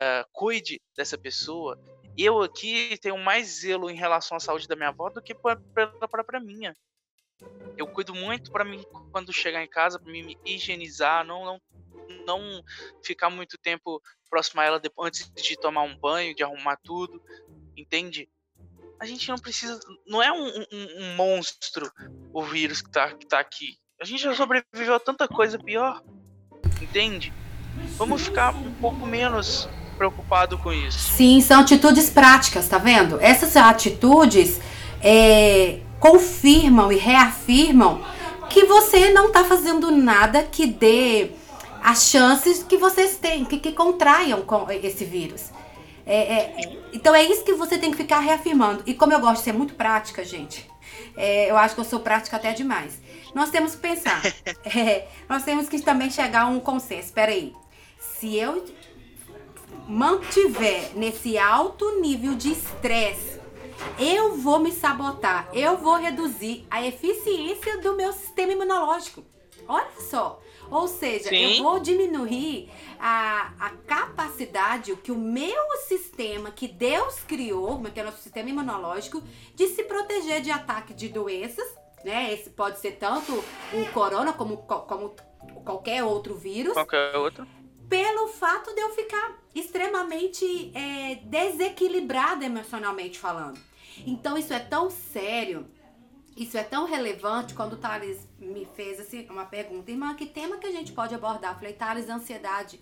ah, 0.00 0.24
cuide 0.32 0.80
dessa 0.96 1.18
pessoa. 1.18 1.76
Eu 2.16 2.40
aqui 2.40 2.96
tenho 3.02 3.18
mais 3.18 3.48
zelo 3.62 3.90
em 3.90 3.96
relação 3.96 4.36
à 4.36 4.40
saúde 4.40 4.68
da 4.68 4.76
minha 4.76 4.90
avó 4.90 5.10
do 5.10 5.20
que 5.20 5.34
pela 5.34 5.58
própria 6.08 6.38
minha. 6.38 6.72
Eu 7.76 7.88
cuido 7.88 8.14
muito 8.14 8.52
para 8.52 8.64
mim 8.64 8.84
quando 9.10 9.32
chegar 9.32 9.60
em 9.64 9.68
casa, 9.68 9.98
para 9.98 10.12
me 10.12 10.38
higienizar, 10.46 11.24
não, 11.26 11.44
não, 11.44 11.60
não 12.26 12.62
ficar 13.04 13.30
muito 13.30 13.58
tempo 13.58 14.00
próximo 14.30 14.60
a 14.60 14.64
ela 14.64 14.78
depois, 14.78 15.08
antes 15.08 15.28
de 15.42 15.56
tomar 15.56 15.82
um 15.82 15.98
banho, 15.98 16.34
de 16.36 16.44
arrumar 16.44 16.78
tudo, 16.84 17.20
entende? 17.76 18.28
A 19.00 19.06
gente 19.06 19.28
não 19.28 19.38
precisa, 19.38 19.80
não 20.06 20.22
é 20.22 20.30
um, 20.32 20.46
um- 20.46 21.02
um 21.02 21.16
monstro 21.16 21.90
o 22.32 22.42
vírus 22.44 22.80
que 22.80 22.90
tá, 22.92 23.12
que 23.16 23.26
tá 23.26 23.40
aqui. 23.40 23.76
A 24.04 24.06
gente 24.06 24.22
já 24.22 24.34
sobreviveu 24.34 24.94
a 24.94 25.00
tanta 25.00 25.26
coisa 25.26 25.58
pior, 25.58 26.02
entende? 26.78 27.32
Vamos 27.96 28.20
ficar 28.20 28.54
um 28.54 28.74
pouco 28.74 29.06
menos 29.06 29.66
preocupado 29.96 30.58
com 30.58 30.70
isso. 30.70 30.98
Sim, 30.98 31.40
são 31.40 31.62
atitudes 31.62 32.10
práticas, 32.10 32.68
tá 32.68 32.76
vendo? 32.76 33.18
Essas 33.18 33.56
atitudes 33.56 34.60
é, 35.02 35.78
confirmam 35.98 36.92
e 36.92 36.96
reafirmam 36.96 38.04
que 38.50 38.66
você 38.66 39.10
não 39.10 39.32
tá 39.32 39.42
fazendo 39.42 39.90
nada 39.90 40.42
que 40.42 40.66
dê 40.66 41.30
as 41.82 42.02
chances 42.04 42.62
que 42.62 42.76
vocês 42.76 43.16
têm, 43.16 43.42
que, 43.46 43.58
que 43.58 43.72
contraiam 43.72 44.42
com 44.42 44.70
esse 44.70 45.06
vírus. 45.06 45.50
É, 46.04 46.16
é, 46.16 46.78
então 46.92 47.14
é 47.14 47.24
isso 47.24 47.42
que 47.42 47.54
você 47.54 47.78
tem 47.78 47.90
que 47.90 47.96
ficar 47.96 48.18
reafirmando. 48.18 48.82
E 48.84 48.92
como 48.92 49.14
eu 49.14 49.20
gosto 49.20 49.38
de 49.38 49.44
ser 49.44 49.54
muito 49.54 49.72
prática, 49.72 50.22
gente, 50.22 50.68
é, 51.16 51.50
eu 51.50 51.56
acho 51.56 51.74
que 51.74 51.80
eu 51.80 51.86
sou 51.86 52.00
prática 52.00 52.36
até 52.36 52.52
demais. 52.52 53.02
Nós 53.34 53.50
temos 53.50 53.74
que 53.74 53.80
pensar. 53.80 54.22
é, 54.64 55.08
nós 55.28 55.42
temos 55.42 55.68
que 55.68 55.80
também 55.82 56.10
chegar 56.10 56.42
a 56.42 56.46
um 56.46 56.60
consenso. 56.60 57.08
Espera 57.08 57.32
aí. 57.32 57.52
Se 57.98 58.36
eu 58.36 58.64
mantiver 59.88 60.96
nesse 60.96 61.36
alto 61.36 62.00
nível 62.00 62.34
de 62.34 62.52
estresse, 62.52 63.40
eu 63.98 64.36
vou 64.36 64.58
me 64.58 64.72
sabotar, 64.72 65.48
eu 65.52 65.76
vou 65.76 65.96
reduzir 65.96 66.66
a 66.70 66.84
eficiência 66.84 67.78
do 67.80 67.94
meu 67.94 68.12
sistema 68.12 68.52
imunológico. 68.52 69.24
Olha 69.66 70.00
só. 70.00 70.40
Ou 70.70 70.88
seja, 70.88 71.28
Sim. 71.28 71.58
eu 71.58 71.62
vou 71.62 71.78
diminuir 71.78 72.70
a, 72.98 73.52
a 73.60 73.70
capacidade 73.86 74.96
que 74.96 75.12
o 75.12 75.18
meu 75.18 75.62
sistema, 75.86 76.50
que 76.50 76.66
Deus 76.66 77.20
criou, 77.20 77.82
que 77.82 78.00
é 78.00 78.02
o 78.02 78.06
nosso 78.06 78.22
sistema 78.22 78.48
imunológico, 78.48 79.22
de 79.54 79.68
se 79.68 79.84
proteger 79.84 80.40
de 80.40 80.50
ataque 80.50 80.94
de 80.94 81.08
doenças, 81.08 81.66
né? 82.04 82.32
Esse 82.32 82.50
pode 82.50 82.78
ser 82.78 82.92
tanto 82.92 83.32
o 83.32 83.92
corona 83.92 84.32
como, 84.32 84.58
co- 84.58 84.80
como 84.82 85.14
qualquer 85.64 86.04
outro 86.04 86.34
vírus 86.36 86.72
Qualquer 86.74 87.16
outro. 87.16 87.46
pelo 87.88 88.28
fato 88.28 88.74
de 88.74 88.80
eu 88.80 88.90
ficar 88.90 89.38
extremamente 89.54 90.72
é, 90.76 91.16
desequilibrada 91.24 92.44
emocionalmente 92.44 93.18
falando. 93.18 93.58
Então 94.06 94.36
isso 94.36 94.52
é 94.52 94.58
tão 94.58 94.90
sério, 94.90 95.66
isso 96.36 96.58
é 96.58 96.64
tão 96.64 96.84
relevante 96.86 97.54
quando 97.54 97.74
o 97.74 97.76
Thales 97.76 98.28
me 98.38 98.66
fez 98.74 98.98
assim, 99.00 99.26
uma 99.30 99.44
pergunta, 99.44 99.90
irmã, 99.90 100.14
que 100.14 100.26
tema 100.26 100.56
que 100.58 100.66
a 100.66 100.72
gente 100.72 100.92
pode 100.92 101.14
abordar? 101.14 101.52
Eu 101.52 101.56
falei, 101.58 101.72
Thales, 101.74 102.08
ansiedade. 102.08 102.80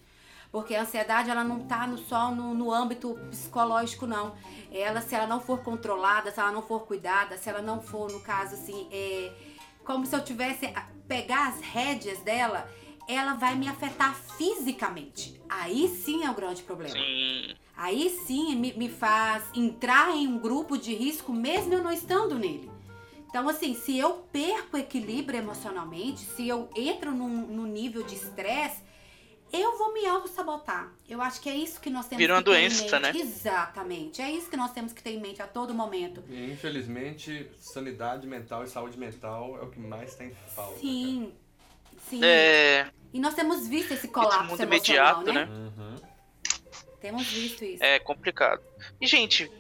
Porque 0.53 0.75
a 0.75 0.83
ansiedade, 0.83 1.31
ela 1.31 1.43
não 1.43 1.61
tá 1.61 1.87
no, 1.87 1.97
só 1.97 2.31
no, 2.31 2.53
no 2.53 2.71
âmbito 2.71 3.19
psicológico, 3.31 4.07
não. 4.07 4.35
Ela, 4.71 5.01
se 5.01 5.15
ela 5.15 5.27
não 5.27 5.41
for 5.41 5.63
controlada, 5.63 6.31
se 6.31 6.39
ela 6.39 6.53
não 6.53 6.61
for 6.61 6.81
cuidada, 6.87 7.39
se 7.39 7.49
ela 7.49 7.63
não 7.63 7.81
for, 7.81 8.13
no 8.13 8.21
caso, 8.21 8.55
assim, 8.55 8.87
é, 8.93 9.33
como 9.83 10.05
se 10.05 10.15
eu 10.15 10.23
tivesse 10.23 10.67
a- 10.67 10.87
pegar 11.09 11.49
as 11.49 11.61
rédeas 11.61 12.19
dela, 12.21 12.69
ela 13.09 13.33
vai 13.33 13.55
me 13.55 13.67
afetar 13.67 14.15
fisicamente. 14.15 15.41
Aí 15.49 15.89
sim 15.89 16.23
é 16.25 16.31
o 16.31 16.35
grande 16.35 16.63
problema. 16.63 16.95
Sim. 16.95 17.55
Aí 17.75 18.11
sim 18.27 18.55
me, 18.55 18.75
me 18.75 18.91
faz 18.91 19.45
entrar 19.55 20.15
em 20.15 20.29
um 20.29 20.39
grupo 20.39 20.77
de 20.77 20.95
risco 20.95 21.33
mesmo 21.33 21.73
eu 21.73 21.83
não 21.83 21.91
estando 21.91 22.39
nele. 22.39 22.71
Então, 23.29 23.49
assim, 23.49 23.75
se 23.75 23.99
eu 23.99 24.27
perco 24.31 24.77
o 24.77 24.81
equilíbrio 24.81 25.39
emocionalmente, 25.39 26.21
se 26.21 26.47
eu 26.47 26.69
entro 26.77 27.13
num, 27.13 27.47
num 27.47 27.65
nível 27.65 28.03
de 28.03 28.15
estresse, 28.15 28.83
eu 29.53 29.77
vou 29.79 29.93
me 29.93 30.07
auto-sabotar. 30.07 30.91
Eu 31.09 31.21
acho 31.21 31.41
que 31.41 31.49
é 31.49 31.55
isso 31.55 31.81
que 31.81 31.91
nós 31.91 32.07
temos 32.07 32.19
Vira 32.19 32.35
uma 32.35 32.43
que 32.43 32.51
ter 32.51 32.57
em 32.57 32.61
doença, 32.69 33.01
mente. 33.01 33.15
né? 33.15 33.21
Exatamente. 33.21 34.23
É 34.23 34.31
isso 34.31 34.49
que 34.49 34.57
nós 34.57 34.73
temos 34.73 34.93
que 34.93 35.03
ter 35.03 35.11
em 35.11 35.21
mente 35.21 35.43
a 35.43 35.47
todo 35.47 35.75
momento. 35.75 36.23
E 36.29 36.51
infelizmente, 36.51 37.51
sanidade 37.59 38.27
mental 38.27 38.65
e 38.65 38.69
saúde 38.69 38.99
mental 38.99 39.59
é 39.61 39.63
o 39.65 39.71
que 39.71 39.79
mais 39.79 40.15
tem 40.15 40.33
falta. 40.55 40.79
Sim. 40.81 41.33
Sim. 42.09 42.21
É, 42.25 42.91
E 43.13 43.21
nós 43.21 43.35
temos 43.35 43.67
visto 43.69 43.93
esse 43.93 44.07
esse 44.07 44.09
colapso 44.09 44.51
mundo 44.51 44.61
emocional, 44.61 45.23
imediato, 45.23 45.33
né? 45.33 45.45
né? 45.47 45.71
Uhum. 45.77 45.97
Temos 47.01 47.27
visto 47.27 47.65
isso. 47.65 47.83
É 47.83 47.99
complicado. 47.99 48.63
E, 49.01 49.07
gente, 49.07 49.51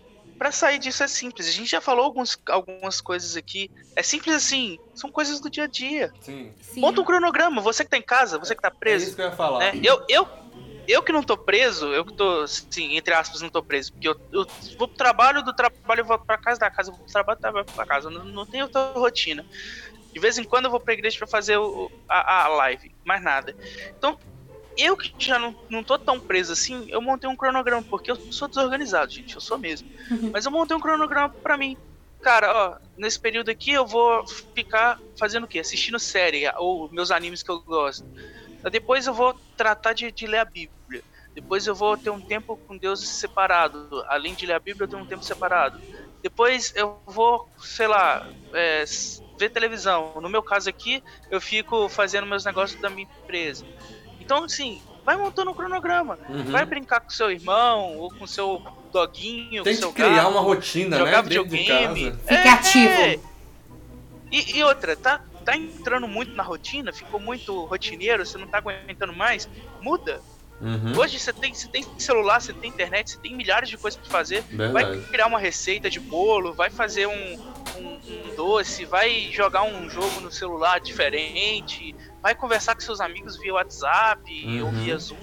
pra 0.42 0.50
sair 0.50 0.80
disso 0.80 1.04
é 1.04 1.06
simples. 1.06 1.46
A 1.48 1.52
gente 1.52 1.70
já 1.70 1.80
falou 1.80 2.04
alguns, 2.04 2.36
algumas 2.48 3.00
coisas 3.00 3.36
aqui. 3.36 3.70
É 3.94 4.02
simples 4.02 4.34
assim. 4.34 4.76
São 4.92 5.08
coisas 5.08 5.38
do 5.38 5.48
dia 5.48 5.64
a 5.64 5.66
dia. 5.68 6.12
Sim. 6.20 6.52
Sim. 6.60 6.80
Monta 6.80 7.00
um 7.00 7.04
cronograma. 7.04 7.60
Você 7.62 7.84
que 7.84 7.90
tá 7.90 7.96
em 7.96 8.02
casa, 8.02 8.40
você 8.40 8.52
que 8.56 8.60
tá 8.60 8.66
É 8.66 8.70
preso. 8.76 9.06
isso 9.06 9.14
que 9.14 9.22
eu 9.22 9.26
ia 9.26 9.36
falar. 9.36 9.60
né? 9.60 9.80
Eu, 9.84 10.04
eu, 10.08 10.28
eu 10.88 11.00
que 11.00 11.12
não 11.12 11.22
tô 11.22 11.36
preso, 11.36 11.86
eu 11.94 12.04
que 12.04 12.12
tô, 12.14 12.44
sim, 12.48 12.96
entre 12.96 13.14
aspas, 13.14 13.40
não 13.40 13.48
tô 13.50 13.62
preso. 13.62 13.92
Porque 13.92 14.08
eu, 14.08 14.20
eu 14.32 14.44
vou 14.76 14.88
pro 14.88 14.96
trabalho, 14.96 15.44
do 15.44 15.54
trabalho 15.54 16.00
eu 16.00 16.04
volto 16.04 16.24
pra 16.26 16.36
casa, 16.36 16.58
da 16.58 16.68
casa 16.72 16.90
eu 16.90 16.96
vou 16.96 17.04
pro 17.04 17.12
trabalho, 17.12 17.38
do 17.38 17.40
trabalho 17.42 17.66
pra 17.66 17.86
casa. 17.86 18.10
Não, 18.10 18.24
não 18.24 18.44
tenho 18.44 18.64
outra 18.64 18.92
rotina. 18.96 19.46
De 20.12 20.18
vez 20.18 20.38
em 20.38 20.44
quando 20.44 20.64
eu 20.64 20.72
vou 20.72 20.80
pra 20.80 20.92
igreja 20.92 21.16
pra 21.18 21.26
fazer 21.28 21.56
o, 21.56 21.88
a, 22.08 22.46
a 22.46 22.48
live, 22.48 22.92
mais 23.04 23.22
nada. 23.22 23.56
Então, 23.96 24.18
eu 24.76 24.96
que 24.96 25.12
já 25.18 25.38
não, 25.38 25.56
não 25.70 25.84
tô 25.84 25.98
tão 25.98 26.20
preso 26.20 26.52
assim, 26.52 26.86
eu 26.88 27.00
montei 27.02 27.28
um 27.28 27.36
cronograma, 27.36 27.84
porque 27.88 28.10
eu 28.10 28.18
sou 28.30 28.48
desorganizado, 28.48 29.12
gente, 29.12 29.34
eu 29.34 29.40
sou 29.40 29.58
mesmo. 29.58 29.88
Mas 30.32 30.46
eu 30.46 30.52
montei 30.52 30.76
um 30.76 30.80
cronograma 30.80 31.34
pra 31.42 31.56
mim. 31.58 31.76
Cara, 32.22 32.52
ó, 32.54 32.78
nesse 32.96 33.18
período 33.20 33.50
aqui 33.50 33.72
eu 33.72 33.86
vou 33.86 34.24
ficar 34.54 34.98
fazendo 35.18 35.44
o 35.44 35.48
quê? 35.48 35.58
Assistindo 35.58 35.98
série, 35.98 36.44
ou 36.56 36.88
meus 36.92 37.10
animes 37.10 37.42
que 37.42 37.50
eu 37.50 37.60
gosto. 37.62 38.04
Depois 38.70 39.06
eu 39.06 39.14
vou 39.14 39.34
tratar 39.56 39.92
de, 39.92 40.10
de 40.12 40.26
ler 40.26 40.38
a 40.38 40.44
Bíblia. 40.44 41.02
Depois 41.34 41.66
eu 41.66 41.74
vou 41.74 41.96
ter 41.96 42.10
um 42.10 42.20
tempo 42.20 42.56
com 42.66 42.78
Deus 42.78 43.00
separado. 43.18 43.88
Além 44.08 44.34
de 44.34 44.46
ler 44.46 44.54
a 44.54 44.60
Bíblia, 44.60 44.84
eu 44.84 44.88
tenho 44.88 45.02
um 45.02 45.06
tempo 45.06 45.24
separado. 45.24 45.80
Depois 46.22 46.72
eu 46.76 47.02
vou, 47.06 47.44
sei 47.58 47.88
lá, 47.88 48.24
é, 48.54 48.84
ver 49.38 49.50
televisão. 49.50 50.14
No 50.20 50.28
meu 50.28 50.42
caso 50.42 50.68
aqui, 50.70 51.02
eu 51.30 51.40
fico 51.40 51.88
fazendo 51.88 52.26
meus 52.26 52.44
negócios 52.44 52.80
da 52.80 52.88
minha 52.90 53.08
empresa. 53.24 53.66
Então, 54.22 54.44
assim, 54.44 54.80
vai 55.04 55.16
montando 55.16 55.50
um 55.50 55.54
cronograma. 55.54 56.18
Uhum. 56.28 56.44
Vai 56.44 56.64
brincar 56.64 57.00
com 57.00 57.10
seu 57.10 57.30
irmão, 57.30 57.98
ou 57.98 58.08
com 58.08 58.26
seu 58.26 58.62
doguinho, 58.92 59.64
Tem 59.64 59.74
com 59.74 59.80
seu 59.80 59.88
que 59.88 59.96
criar 59.96 60.14
gato, 60.14 60.30
uma 60.30 60.40
rotina, 60.40 60.96
jogar 60.96 61.22
né? 61.22 61.28
Videogame. 61.28 62.10
casa. 62.12 62.20
Fique 62.26 62.48
ativo. 62.48 63.32
E, 64.30 64.58
e 64.58 64.64
outra, 64.64 64.96
tá, 64.96 65.20
tá 65.44 65.56
entrando 65.56 66.06
muito 66.06 66.34
na 66.34 66.42
rotina, 66.42 66.92
ficou 66.92 67.18
muito 67.18 67.64
rotineiro, 67.64 68.24
você 68.24 68.38
não 68.38 68.46
tá 68.46 68.58
aguentando 68.58 69.12
mais, 69.12 69.48
muda. 69.80 70.22
Uhum. 70.62 70.92
Hoje 70.96 71.18
você 71.18 71.32
tem, 71.32 71.52
você 71.52 71.66
tem 71.66 71.84
celular, 71.98 72.40
você 72.40 72.52
tem 72.52 72.70
internet, 72.70 73.10
você 73.10 73.18
tem 73.18 73.34
milhares 73.34 73.68
de 73.68 73.76
coisas 73.76 73.98
pra 74.00 74.08
fazer. 74.08 74.42
Vai 74.52 74.84
Verdade. 74.84 75.00
criar 75.10 75.26
uma 75.26 75.38
receita 75.40 75.90
de 75.90 75.98
bolo, 75.98 76.54
vai 76.54 76.70
fazer 76.70 77.06
um, 77.08 77.12
um- 77.78 78.00
um 78.30 78.34
doce, 78.36 78.84
vai 78.84 79.28
jogar 79.32 79.64
um 79.64 79.90
jogo 79.90 80.20
no 80.20 80.30
celular 80.30 80.78
diferente, 80.80 81.94
vai 82.22 82.34
conversar 82.34 82.74
com 82.76 82.80
seus 82.80 83.00
amigos 83.00 83.36
via 83.36 83.54
WhatsApp 83.54 84.60
ou 84.60 84.68
Uhum. 84.68 84.72
via 84.84 84.96
Zoom. 84.98 85.16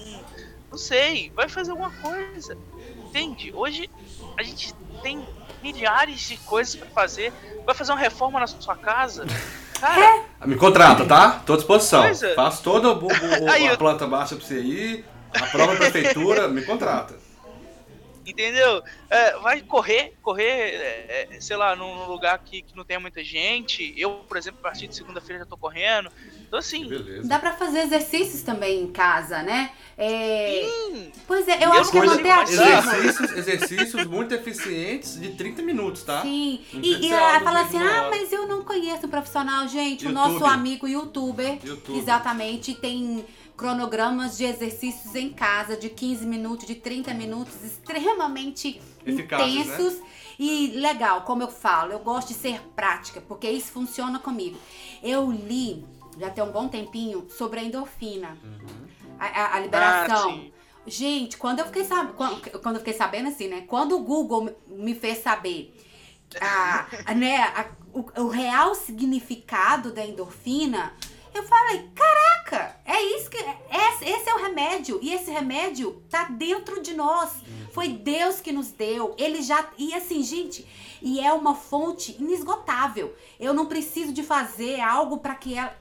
Não 0.70 0.78
sei, 0.78 1.32
vai 1.36 1.48
fazer 1.48 1.72
alguma 1.72 1.90
coisa. 1.92 2.58
Entende? 3.06 3.52
Hoje 3.56 3.90
a 4.38 4.44
gente 4.44 4.74
tem 5.02 5.26
milhares 5.64 6.20
de 6.22 6.38
coisas 6.38 6.76
pra 6.76 6.88
fazer. 6.90 7.34
Vai 7.66 7.74
fazer 7.74 7.92
uma 7.92 8.00
reforma 8.00 8.40
na 8.40 8.48
sua 8.48 8.76
casa. 8.76 9.26
Cara, 9.80 10.26
Me 10.46 10.58
contrata, 10.58 11.06
tá? 11.06 11.42
Tô 11.46 11.54
à 11.54 11.56
disposição. 11.56 12.02
Pois 12.02 12.22
é. 12.22 12.36
Faço 12.36 12.62
toda 12.62 12.90
a 13.50 13.60
eu- 13.62 13.78
planta 13.78 14.06
baixa 14.06 14.36
pra 14.36 14.46
você 14.46 14.60
ir, 14.60 15.06
aprova 15.34 15.74
a 15.74 15.78
prefeitura, 15.78 16.48
me 16.48 16.64
contrata. 16.64 17.16
entendeu? 18.26 18.84
É, 19.10 19.38
vai 19.40 19.62
correr, 19.62 20.14
correr, 20.22 20.46
é, 20.46 21.28
é, 21.32 21.42
sei 21.42 21.58
lá, 21.58 21.76
num, 21.76 21.96
num 21.96 22.08
lugar 22.08 22.38
que, 22.40 22.62
que 22.62 22.76
não 22.76 22.86
tenha 22.86 23.00
muita 23.00 23.24
gente. 23.24 23.94
Eu, 23.98 24.24
por 24.28 24.38
exemplo, 24.38 24.60
a 24.60 24.64
partir 24.64 24.88
de 24.88 24.96
segunda-feira 24.96 25.40
já 25.44 25.46
tô 25.48 25.58
correndo. 25.58 26.12
Então, 26.48 26.60
assim, 26.60 26.88
Beleza. 26.88 27.28
Dá 27.28 27.40
pra 27.40 27.54
fazer 27.54 27.80
exercícios 27.80 28.44
também 28.44 28.82
em 28.84 28.92
casa, 28.92 29.42
né? 29.42 29.72
É, 29.98 30.62
sim, 30.64 31.12
Pois 31.26 31.48
é, 31.48 31.64
eu 31.66 31.74
E 31.74 31.78
acho 31.78 31.92
que 31.92 31.98
é 31.98 32.04
manter 32.04 32.30
ativo. 32.32 32.62
Exercícios, 32.62 33.32
exercícios 33.32 34.06
muito 34.06 34.34
eficientes 34.34 35.20
de 35.20 35.30
30 35.36 35.62
minutos, 35.64 36.04
tá? 36.04 36.22
Sim, 36.22 36.64
Não 36.72 36.82
e, 36.84 36.96
tem 36.96 37.10
e 37.10 37.12
ela 37.12 37.40
fala 37.42 37.62
assim: 37.62 37.78
ah, 37.78 38.08
mas 38.10 38.32
eu 38.32 38.48
não 38.48 38.64
conheço 38.64 39.06
o 39.08 39.10
profissional. 39.10 39.68
Gente, 39.68 40.06
o 40.06 40.10
YouTube. 40.10 40.14
nosso 40.14 40.46
amigo 40.46 40.88
youtuber, 40.88 41.60
YouTube. 41.64 41.98
exatamente, 41.98 42.74
tem 42.76 43.26
cronogramas 43.60 44.38
de 44.38 44.46
exercícios 44.46 45.14
em 45.16 45.30
casa 45.34 45.76
de 45.76 45.90
15 45.90 46.26
minutos, 46.26 46.66
de 46.66 46.76
30 46.76 47.14
minutos, 47.14 47.54
extremamente 47.62 48.82
Eficazes, 49.06 49.54
né? 49.54 49.62
intensos. 49.62 50.02
E 50.40 50.68
legal, 50.78 51.24
como 51.24 51.44
eu 51.44 51.50
falo, 51.50 51.92
eu 51.92 52.00
gosto 52.00 52.30
de 52.30 52.36
ser 52.36 52.62
prática, 52.74 53.20
porque 53.20 53.50
isso 53.50 53.74
funciona 53.74 54.18
comigo. 54.18 54.58
Eu 55.04 55.30
li, 55.30 55.86
já 56.18 56.30
tem 56.30 56.42
um 56.42 56.52
bom 56.54 56.70
tempinho, 56.70 57.28
sobre 57.30 57.60
a 57.60 57.64
endorfina, 57.64 58.38
Uhum. 58.42 58.88
a, 59.20 59.26
a- 59.26 59.56
ah, 59.56 59.60
liberação. 59.60 60.32
sim. 60.32 60.54
Gente, 60.88 61.36
quando 61.36 61.60
eu 61.60 61.66
fiquei 61.66 61.84
sabendo, 61.84 62.14
quando, 62.14 62.76
eu 62.76 62.80
fiquei 62.80 62.94
sabendo 62.94 63.28
assim, 63.28 63.50
né? 63.50 63.66
Quando 63.68 63.98
o 63.98 64.00
Google 64.00 64.56
me- 64.68 64.96
fez 64.96 65.18
saber 65.18 65.76
a, 66.40 66.88
né, 67.14 67.36
a- 67.44 67.66
o, 67.94 68.06
o 68.22 68.28
real 68.30 68.74
significado 68.74 69.92
da 69.92 70.06
endorfina, 70.06 70.94
eu 71.34 71.44
falei, 71.44 71.90
caraca, 71.96 72.76
é 72.86 73.02
isso 73.18 73.30
que 73.30 73.38
esse, 73.38 74.06
esse 74.06 74.30
é 74.30 74.34
o 74.36 74.40
remédio 74.42 75.00
e 75.02 75.14
esse 75.14 75.30
remédio 75.32 76.04
tá 76.10 76.26
dentro 76.26 76.82
de 76.82 76.94
nós. 76.94 77.32
Foi 77.72 77.90
Deus 77.90 78.42
que 78.42 78.52
nos 78.52 78.72
deu. 78.72 79.16
Ele 79.18 79.42
já 79.42 79.70
e 79.78 79.94
assim, 79.94 80.24
gente, 80.24 80.66
e 81.02 81.20
é 81.20 81.32
uma 81.34 81.56
fonte 81.56 82.16
inesgotável. 82.20 83.16
Eu 83.40 83.54
não 83.54 83.66
preciso 83.68 84.12
de 84.12 84.24
fazer 84.24 84.80
algo 84.82 85.18
para 85.20 85.36
que 85.36 85.56
ela 85.58 85.76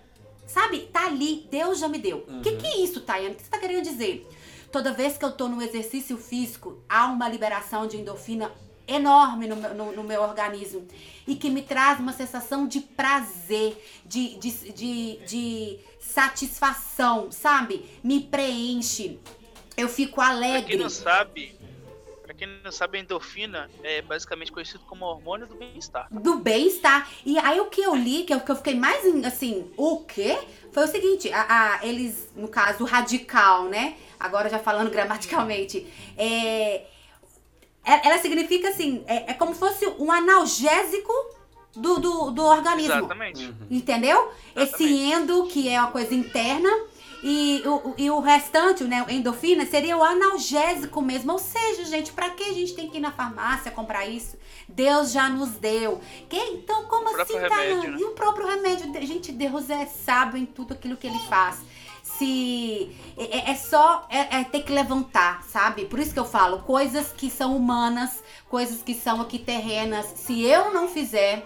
Sabe, 0.47 0.89
tá 0.91 1.05
ali, 1.05 1.47
Deus 1.51 1.79
já 1.79 1.89
me 1.89 1.99
deu. 1.99 2.25
O 2.27 2.41
que, 2.41 2.57
que 2.57 2.67
é 2.67 2.79
isso, 2.79 3.03
Tayane? 3.03 3.35
O 3.35 3.37
que 3.37 3.43
você 3.43 3.51
tá 3.51 3.59
querendo 3.59 3.83
dizer? 3.83 4.27
Toda 4.73 4.95
vez 4.95 5.19
que 5.19 5.25
eu 5.25 5.31
tô 5.33 5.47
no 5.47 5.61
exercício 5.61 6.17
físico, 6.17 6.79
há 6.89 7.05
uma 7.07 7.29
liberação 7.29 7.87
de 7.87 7.99
endorfina 7.99 8.51
enorme 8.87 9.47
no 9.47 9.57
meu, 9.57 9.75
no- 9.75 9.93
no 9.93 10.03
meu 10.05 10.23
organismo 10.23 10.89
e 11.29 11.37
que 11.37 11.51
me 11.51 11.63
traz 11.63 12.01
uma 12.01 12.13
sensação 12.13 12.67
de 12.67 12.81
prazer, 12.81 13.77
de, 14.05 14.37
de, 14.39 14.51
de, 14.73 15.17
de 15.27 15.79
satisfação, 16.01 17.31
sabe? 17.31 17.85
Me 18.03 18.21
preenche. 18.21 19.19
Eu 19.77 19.89
fico 19.89 20.17
Pra 20.17 20.25
quem 20.27 20.35
alegre. 20.37 20.77
não 20.77 20.89
sabe, 20.91 21.55
pra 22.23 22.35
quem 22.35 22.49
não 22.65 22.73
sabe, 22.73 22.99
a 22.99 23.01
endorfina 23.01 23.71
é 23.85 24.03
basicamente 24.03 24.51
conhecido 24.51 24.81
como 24.89 25.05
hormônio 25.05 25.47
do 25.47 25.55
bem-estar. 25.55 26.09
do 26.11 26.39
bem-estar. 26.39 27.09
E 27.25 27.39
aí 27.39 27.61
o 27.61 27.67
que 27.67 27.81
eu 27.83 27.95
li, 27.95 28.25
que 28.25 28.35
eu, 28.35 28.41
que 28.41 28.51
eu 28.51 28.57
fiquei 28.57 28.75
mais 28.75 29.05
assim, 29.25 29.71
o 29.77 29.99
quê? 30.05 30.39
Foi 30.73 30.85
o 30.85 30.89
seguinte, 30.89 31.31
a, 31.33 31.77
a- 31.77 31.87
eles, 31.87 32.31
no 32.35 32.49
caso, 32.49 32.85
radical, 32.85 33.65
né? 33.69 33.97
Agora 34.19 34.49
já 34.51 34.59
falando 34.59 34.91
gramaticalmente, 34.91 35.87
é, 36.17 36.27
é- 36.27 36.87
ela 38.05 38.19
significa 38.19 38.69
assim, 38.69 39.03
é, 39.07 39.31
é 39.31 39.35
como 39.35 39.53
se 39.55 39.61
fosse 39.61 39.87
um 39.99 40.11
analgésico 40.13 41.13
do, 41.75 41.99
do, 41.99 42.31
do 42.31 42.45
organismo. 42.45 42.95
Exatamente. 42.95 43.45
Uhum. 43.47 43.67
Entendeu? 43.71 44.31
Esse 44.55 44.85
Exatamente. 44.85 45.13
endo, 45.13 45.47
que 45.47 45.69
é 45.69 45.81
uma 45.81 45.91
coisa 45.91 46.15
interna, 46.15 46.69
e 47.23 47.63
o, 47.67 47.95
e 47.99 48.11
o 48.11 48.21
restante, 48.21 48.85
né, 48.85 49.05
o 49.07 49.11
endorfina, 49.11 49.67
seria 49.67 49.97
o 49.97 50.05
analgésico 50.05 51.03
mesmo. 51.03 51.33
Ou 51.33 51.39
seja, 51.39 51.85
gente, 51.85 52.13
pra 52.13 52.31
que 52.31 52.45
a 52.45 52.53
gente 52.53 52.75
tem 52.75 52.89
que 52.89 52.99
ir 52.99 53.01
na 53.01 53.11
farmácia 53.11 53.71
comprar 53.71 54.07
isso? 54.07 54.37
Deus 54.69 55.11
já 55.11 55.29
nos 55.29 55.51
deu. 55.51 56.01
Que? 56.29 56.37
Então, 56.37 56.85
como 56.85 57.11
O 57.11 57.21
assim, 57.21 57.39
remédio, 57.39 57.91
né? 57.91 57.99
E 57.99 58.05
o 58.05 58.11
próprio 58.11 58.47
remédio? 58.47 58.93
Gente, 59.07 59.33
Deus 59.33 59.69
é 59.71 59.87
sábio 59.87 60.39
em 60.39 60.47
tudo 60.47 60.75
aquilo 60.75 60.97
que 60.97 61.07
ele 61.07 61.19
faz. 61.29 61.59
Se 62.19 62.91
é, 63.17 63.39
é- 63.39 63.51
é 63.51 63.55
só 63.55 64.07
é, 64.11 64.41
é 64.41 64.45
ter 64.45 64.63
que 64.63 64.73
levantar, 64.73 65.43
sabe? 65.45 65.85
Por 65.85 65.99
isso 65.99 66.13
que 66.13 66.19
eu 66.19 66.25
falo, 66.25 66.61
coisas 66.61 67.13
que 67.13 67.31
são 67.31 67.57
humanas, 67.57 68.23
coisas 68.49 68.83
que 68.83 68.95
são 68.95 69.21
aqui 69.21 69.39
terrenas. 69.39 70.07
Se 70.17 70.43
eu 70.45 70.73
não 70.73 70.89
fizer, 70.89 71.45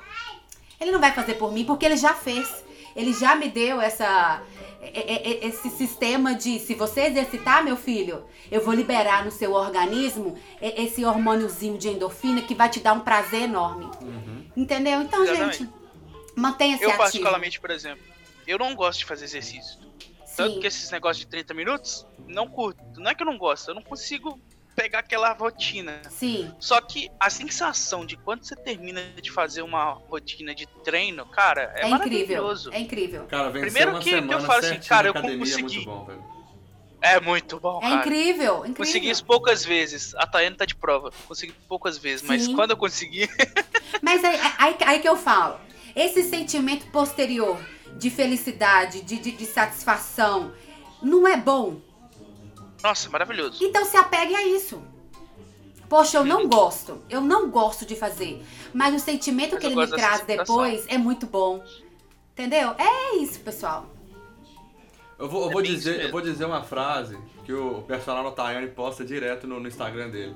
ele 0.80 0.90
não 0.90 1.00
vai 1.00 1.12
fazer 1.12 1.35
por 1.35 1.52
mim, 1.52 1.64
porque 1.64 1.85
ele 1.85 1.96
já 1.96 2.14
fez. 2.14 2.48
Ele 2.94 3.12
já 3.12 3.35
me 3.35 3.48
deu 3.48 3.80
essa 3.80 4.42
é- 4.82 5.44
é- 5.44 5.46
esse 5.46 5.70
sistema 5.70 6.35
de 6.35 6.58
se 6.58 6.74
você 6.74 7.02
exercitar, 7.02 7.62
meu 7.64 7.76
filho, 7.76 8.24
eu 8.50 8.64
vou 8.64 8.74
liberar 8.74 9.24
no 9.24 9.30
seu 9.30 9.52
organismo 9.52 10.37
esse 10.61 11.04
hormôniozinho 11.04 11.78
de 11.78 11.88
endorfina 11.88 12.42
que 12.42 12.54
vai 12.54 12.68
te 12.68 12.80
dar 12.80 12.92
um 12.92 13.00
prazer 13.00 13.42
enorme. 13.42 13.88
Entendeu? 14.56 15.00
Então, 15.02 15.22
Exatamente. 15.22 15.58
gente, 15.58 15.70
mantenha-se 16.37 16.82
Eu, 16.82 16.88
ativo. 16.90 17.02
particularmente, 17.02 17.61
por 17.61 17.70
exemplo, 17.70 18.04
eu 18.46 18.58
não 18.58 18.74
gosto 18.74 18.98
de 18.98 19.04
fazer 19.04 19.24
exercício. 19.24 19.78
Tanto 20.36 20.60
que 20.60 20.66
esses 20.66 20.90
negócios 20.90 21.24
de 21.24 21.30
30 21.30 21.54
minutos, 21.54 22.06
não 22.26 22.46
curto. 22.48 22.80
Não 22.96 23.10
é 23.10 23.14
que 23.14 23.22
eu 23.22 23.26
não 23.26 23.38
gosto, 23.38 23.68
eu 23.70 23.74
não 23.74 23.82
consigo 23.82 24.40
pegar 24.74 25.00
aquela 25.00 25.32
rotina. 25.34 26.00
Sim. 26.08 26.50
Só 26.58 26.80
que 26.80 27.10
a 27.20 27.28
sensação 27.28 28.06
de 28.06 28.16
quando 28.16 28.42
você 28.44 28.56
termina 28.56 29.02
de 29.20 29.30
fazer 29.30 29.60
uma 29.62 29.92
rotina 29.92 30.54
de 30.54 30.66
treino, 30.82 31.26
cara, 31.26 31.72
é, 31.76 31.82
É, 31.84 31.88
incrível. 31.90 31.98
maravilhoso. 31.98 32.72
É 32.72 32.80
incrível. 32.80 33.24
Cara, 33.26 33.50
Primeiro 33.50 33.90
uma 33.90 34.00
que- 34.00 34.10
eu 34.10 34.18
semana 34.20 34.40
falo 34.40 34.58
assim, 34.60 34.78
cara, 34.80 35.08
eu 35.08 35.10
academia 35.10 35.36
é 35.36 35.38
consegui. 35.38 35.62
muito 35.76 35.84
bom, 35.90 36.04
velho. 36.06 36.24
É 37.04 37.20
muito 37.20 37.58
bom, 37.60 37.78
É 37.78 37.80
cara. 37.82 37.94
incrível, 37.96 38.58
incrível. 38.58 38.74
Consegui 38.76 39.10
isso 39.10 39.24
poucas 39.26 39.64
vezes. 39.64 40.14
A 40.14 40.24
Tayane 40.26 40.56
tá 40.56 40.64
de 40.64 40.76
prova. 40.76 41.10
Consegui 41.26 41.52
poucas 41.68 41.98
vezes, 41.98 42.24
mas 42.26 42.44
Sim. 42.44 42.54
quando 42.54 42.70
eu 42.70 42.76
consegui. 42.76 43.28
Mas 44.00 44.24
aí, 44.24 44.38
aí, 44.58 44.76
aí 44.86 44.98
que 45.00 45.08
eu 45.08 45.16
falo, 45.16 45.60
esse 45.96 46.22
sentimento 46.22 46.86
posterior 46.92 47.58
de 47.98 48.11
felicidade, 48.11 49.02
de, 49.02 49.18
de, 49.18 49.33
de 49.33 49.46
satisfação, 49.46 50.52
não 51.02 51.26
é 51.26 51.37
bom? 51.37 51.81
Nossa, 52.83 53.09
maravilhoso. 53.11 53.62
Então 53.64 53.85
se 53.85 53.96
apegue 53.96 54.35
a 54.35 54.46
isso. 54.46 54.83
Poxa, 55.88 56.16
eu 56.16 56.24
não 56.24 56.48
gosto. 56.48 57.02
Eu 57.09 57.20
não 57.20 57.50
gosto 57.50 57.85
de 57.85 57.94
fazer. 57.94 58.42
Mas 58.72 58.94
o 58.94 58.98
sentimento 58.98 59.52
Mas 59.52 59.61
que 59.61 59.66
ele 59.66 59.76
me 59.76 59.87
traz 59.87 60.22
depois 60.22 60.87
é 60.88 60.96
muito 60.96 61.26
bom. 61.26 61.62
Entendeu? 62.33 62.74
É 62.78 63.16
isso, 63.16 63.40
pessoal. 63.40 63.87
Eu 65.18 65.28
vou, 65.28 65.42
eu 65.44 65.50
É 65.50 65.52
vou 65.52 65.62
dizer, 65.62 66.00
eu 66.00 66.11
vou 66.11 66.20
dizer 66.20 66.46
uma 66.46 66.62
frase 66.64 67.18
que 67.44 67.52
o 67.52 67.83
personal 67.83 68.33
Tayane 68.33 68.68
posta 68.68 69.05
direto 69.05 69.46
no, 69.46 69.61
no 69.61 69.68
Instagram 69.68 70.11
dele. 70.11 70.35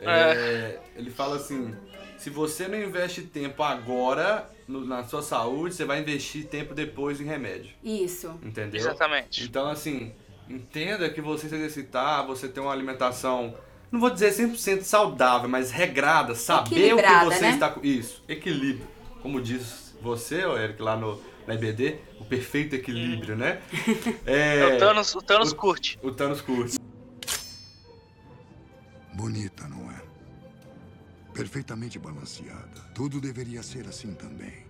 É, 0.00 0.80
Ele 0.96 1.10
fala 1.10 1.36
assim: 1.36 1.76
se 2.22 2.30
você 2.30 2.68
não 2.68 2.80
investe 2.80 3.22
tempo 3.22 3.62
agora 3.62 4.48
no- 4.68 4.84
na 4.84 5.04
sua 5.04 5.22
saúde, 5.22 5.74
você 5.74 5.84
vai 5.84 6.00
investir 6.00 6.46
tempo 6.46 6.74
depois 6.74 7.20
em 7.20 7.24
remédio. 7.24 7.70
Isso. 7.82 8.38
Entendeu? 8.42 8.80
Exatamente. 8.80 9.44
Então, 9.44 9.68
assim, 9.68 10.12
entenda 10.48 11.08
que 11.10 11.20
você 11.20 11.48
se 11.48 11.54
exercitar, 11.54 12.26
você 12.26 12.48
ter 12.48 12.60
uma 12.60 12.72
alimentação, 12.72 13.54
não 13.90 13.98
vou 14.00 14.08
dizer 14.10 14.32
100% 14.32 14.82
saudável, 14.82 15.48
mas 15.48 15.70
regrada, 15.70 16.34
saber 16.34 16.94
o 16.94 16.96
que 16.98 17.24
você 17.24 17.40
né? 17.40 17.50
está... 17.50 17.68
com- 17.70 17.84
Isso, 17.84 18.22
equilíbrio. 18.28 18.86
Como 19.20 19.40
diz 19.40 19.94
você, 20.00 20.42
Eric, 20.42 20.80
lá 20.82 20.96
no, 20.96 21.20
na 21.46 21.54
IBD, 21.54 21.98
o 22.20 22.24
perfeito 22.24 22.74
equilíbrio, 22.74 23.36
né? 23.36 23.60
É, 24.26 24.74
o 24.74 24.78
Thanos, 24.78 25.14
o 25.14 25.20
Thanos 25.22 25.52
o- 25.52 25.56
curte. 25.56 25.98
o 26.02 26.10
Thanos 26.12 26.40
curte. 26.40 26.78
Bonita, 29.14 29.68
não 29.68 29.90
é? 29.90 30.00
Perfeitamente 31.32 31.98
balanceada. 31.98 32.80
Tudo 32.94 33.20
deveria 33.20 33.62
ser 33.62 33.86
assim 33.88 34.14
também. 34.14 34.66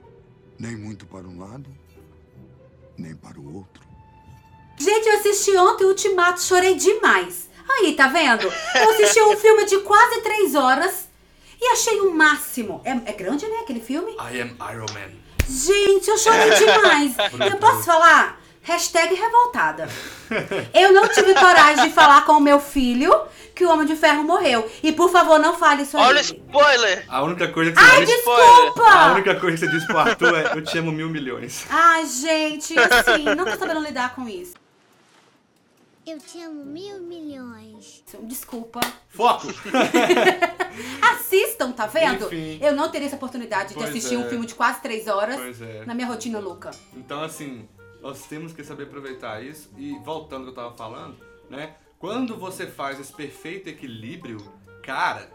Nem 0.59 0.77
muito 0.77 1.07
para 1.07 1.27
um 1.27 1.39
lado, 1.41 1.69
nem 2.97 3.15
para 3.15 3.39
o 3.41 3.55
outro. 3.57 3.83
Gente, 4.79 5.07
eu 5.07 5.19
assisti 5.19 5.57
ontem 5.57 5.85
o 5.85 5.89
Ultimato, 5.89 6.41
chorei 6.41 6.75
demais. 6.77 7.49
Aí, 7.69 7.95
tá 7.95 8.09
vendo? 8.09 8.45
Eu 8.75 8.91
assisti 8.91 9.21
um 9.23 9.37
filme 9.37 9.65
de 9.65 9.79
quase 9.81 10.21
três 10.21 10.55
horas 10.55 11.09
e 11.61 11.67
achei 11.73 12.01
o 12.01 12.15
máximo. 12.15 12.81
É, 12.85 12.91
é 12.91 13.13
grande, 13.13 13.47
né, 13.47 13.59
aquele 13.63 13.81
filme? 13.81 14.13
I 14.13 14.41
am 14.41 14.57
Iron 14.73 14.87
Man. 14.93 15.13
Gente, 15.49 16.09
eu 16.09 16.19
chorei 16.19 16.51
demais. 16.55 17.15
Eu 17.53 17.59
posso 17.59 17.83
falar? 17.85 18.42
Hashtag 18.63 19.15
revoltada. 19.15 19.89
Eu 20.73 20.93
não 20.93 21.09
tive 21.09 21.35
coragem 21.35 21.89
de 21.89 21.91
falar 21.91 22.25
com 22.25 22.33
o 22.33 22.41
meu 22.41 22.61
filho 22.61 23.13
que 23.55 23.65
o 23.65 23.71
Homem 23.71 23.87
de 23.87 23.97
Ferro 23.97 24.23
morreu. 24.23 24.71
E 24.83 24.93
por 24.93 25.11
favor, 25.11 25.39
não 25.39 25.57
fale 25.59 25.83
isso 25.83 25.99
Olha 25.99 26.19
o 26.19 26.21
spoiler! 26.21 27.05
A 27.09 27.23
única 27.23 27.49
coisa 27.49 27.73
que 27.73 27.79
você 27.79 27.85
Ai, 27.85 28.05
disse. 28.05 28.17
desculpa! 28.17 28.89
A 28.89 29.13
única 29.13 29.35
coisa 29.41 29.57
que 29.57 29.65
você 29.67 29.73
disse 29.73 29.87
pro 29.87 29.99
Arthur 29.99 30.35
é 30.39 30.57
eu 30.57 30.63
te 30.63 30.79
amo 30.79 30.93
mil 30.93 31.09
milhões. 31.11 31.67
Ai, 31.69 32.07
gente, 32.07 32.75
assim, 32.79 33.25
não 33.37 33.45
tô 33.45 33.57
sabendo 33.57 33.81
lidar 33.81 34.15
com 34.15 34.29
isso. 34.29 34.55
Eu 36.07 36.19
te 36.19 36.41
amo 36.43 36.65
mil 36.65 37.01
milhões. 37.01 38.03
Desculpa. 38.23 38.81
Foco! 39.09 39.49
Assistam, 41.13 41.73
tá 41.73 41.87
vendo? 41.87 42.27
Enfim. 42.27 42.59
Eu 42.61 42.75
não 42.75 42.91
teria 42.91 43.07
essa 43.07 43.17
oportunidade 43.17 43.71
de 43.71 43.75
Pois 43.75 43.91
assistir 43.91 44.15
é. 44.15 44.19
um 44.19 44.29
filme 44.29 44.47
de 44.47 44.55
quase 44.55 44.81
três 44.81 45.07
horas 45.07 45.37
Pois 45.37 45.61
é. 45.61 45.85
na 45.85 45.95
minha 45.95 46.07
rotina 46.07 46.39
louca. 46.41 46.71
Então, 46.97 47.23
assim, 47.23 47.69
nós 48.03 48.27
temos 48.27 48.53
que 48.53 48.63
saber 48.65 48.85
aproveitar 48.85 49.43
isso. 49.43 49.71
E 49.79 49.97
voltando 50.01 50.47
ao 50.49 50.53
que 50.53 50.59
eu 50.59 50.65
tava 50.65 50.77
falando, 50.77 51.17
né? 51.49 51.77
Quando 51.99 52.37
você 52.37 52.67
faz 52.67 52.99
esse 52.99 53.13
perfeito 53.13 53.69
equilíbrio, 53.69 54.39
cara, 54.83 55.31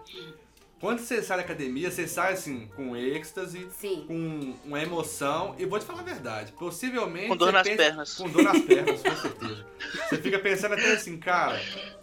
quando 0.79 0.99
você 0.99 1.23
sai 1.23 1.37
da 1.37 1.43
academia, 1.43 1.89
você 1.89 2.05
sai 2.07 2.33
assim, 2.33 2.67
com 2.75 2.95
êxtase, 2.95 3.67
Sim. 3.71 4.03
com 4.05 4.53
uma 4.67 4.81
emoção. 4.83 5.55
E 5.57 5.65
vou 5.65 5.79
te 5.79 5.85
falar 5.85 6.01
a 6.01 6.03
verdade, 6.03 6.51
possivelmente. 6.51 7.29
Com 7.29 7.37
dor 7.37 7.53
nas 7.53 7.65
pensa- 7.65 7.83
pernas. 7.83 8.13
Com 8.15 8.29
dor 8.29 8.43
nas 8.43 8.61
pernas, 8.61 9.01
com 9.01 9.15
certeza. 9.15 9.65
Você 10.09 10.17
fica 10.17 10.39
pensando 10.39 10.73
até 10.73 10.91
assim, 10.93 11.17
cara. 11.17 11.59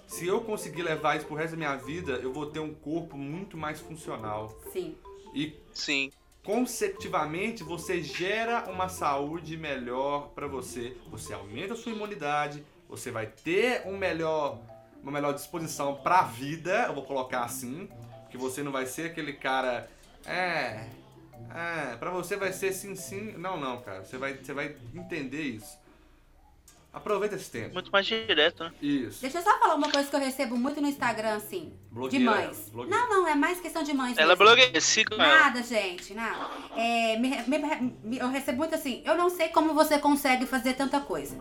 Se 0.07 0.27
eu 0.27 0.41
conseguir 0.41 0.83
levar 0.83 1.17
isso 1.17 1.27
pro 1.27 1.35
resto 1.37 1.53
da 1.53 1.57
minha 1.57 1.77
vida, 1.77 2.13
eu 2.23 2.33
vou 2.33 2.47
ter 2.47 2.61
um 2.61 2.73
corpo 2.73 3.17
muito 3.19 3.57
mais 3.57 3.81
funcional. 3.81 4.59
Sim. 4.73 4.97
E 5.35 5.53
Sim. 5.75 6.11
Consecutivamente 6.45 7.65
você 7.65 8.03
gera 8.03 8.71
uma 8.71 8.89
saúde 8.89 9.57
melhor 9.57 10.29
pra 10.35 10.47
você. 10.47 10.95
Você 11.11 11.33
aumenta 11.33 11.73
a 11.73 11.77
sua 11.77 11.91
imunidade, 11.91 12.65
você 12.87 13.11
vai 13.11 13.27
ter 13.27 13.83
um 13.87 13.97
melhor, 13.97 14.61
uma 15.03 15.11
melhor 15.11 15.33
disposição 15.33 15.97
pra 15.97 16.23
vida, 16.23 16.85
eu 16.87 16.95
vou 16.95 17.05
colocar 17.05 17.45
assim, 17.45 17.89
que 18.31 18.37
você 18.37 18.63
não 18.63 18.71
vai 18.71 18.85
ser 18.85 19.11
aquele 19.11 19.33
cara, 19.33 19.89
é, 20.27 20.87
é, 21.51 21.97
para 21.97 22.11
você 22.11 22.37
vai 22.37 22.53
ser 22.53 22.73
sim 22.73 22.95
sim, 22.95 23.33
não 23.39 23.59
não, 23.59 23.81
cara, 23.81 24.05
você 24.05 24.19
vai 24.19 24.35
você 24.35 24.53
vai 24.53 24.77
entender 24.95 25.43
isso. 25.43 25.83
Aproveita 26.95 27.35
esse 27.35 27.51
tempo. 27.51 27.75
Muito 27.75 27.91
mais 27.91 28.07
direto, 28.07 28.63
né? 28.63 28.73
Isso. 28.81 29.21
Deixa 29.21 29.39
eu 29.39 29.43
só 29.43 29.59
falar 29.59 29.75
uma 29.75 29.91
coisa 29.91 30.09
que 30.09 30.15
eu 30.15 30.21
recebo 30.21 30.57
muito 30.57 30.81
no 30.81 30.87
Instagram, 30.87 31.35
assim, 31.35 31.73
de 31.89 31.95
Blogueira, 31.95 32.25
mães. 32.31 32.69
blogueira. 32.73 32.97
Não, 32.97 33.11
não, 33.11 33.29
é 33.29 33.35
mais 33.35 33.61
questão 33.61 33.83
de 33.83 33.93
mães. 33.93 34.17
Ela 34.17 34.33
é 34.33 34.37
mesmo. 34.37 34.39
sigam 34.81 35.21
ela. 35.21 35.41
Nada, 35.41 35.63
gente, 35.63 36.15
nada. 36.15 36.49
É, 36.77 37.19
me- 37.19 37.43
me- 37.49 37.95
me- 38.05 38.19
eu 38.19 38.29
recebo 38.29 38.59
muito 38.59 38.77
assim, 38.77 39.03
eu 39.05 39.17
não 39.17 39.29
sei 39.29 39.49
como 39.49 39.75
você 39.75 39.99
consegue 39.99 40.47
fazer 40.47 40.75
tanta 40.75 41.01
coisa. 41.01 41.37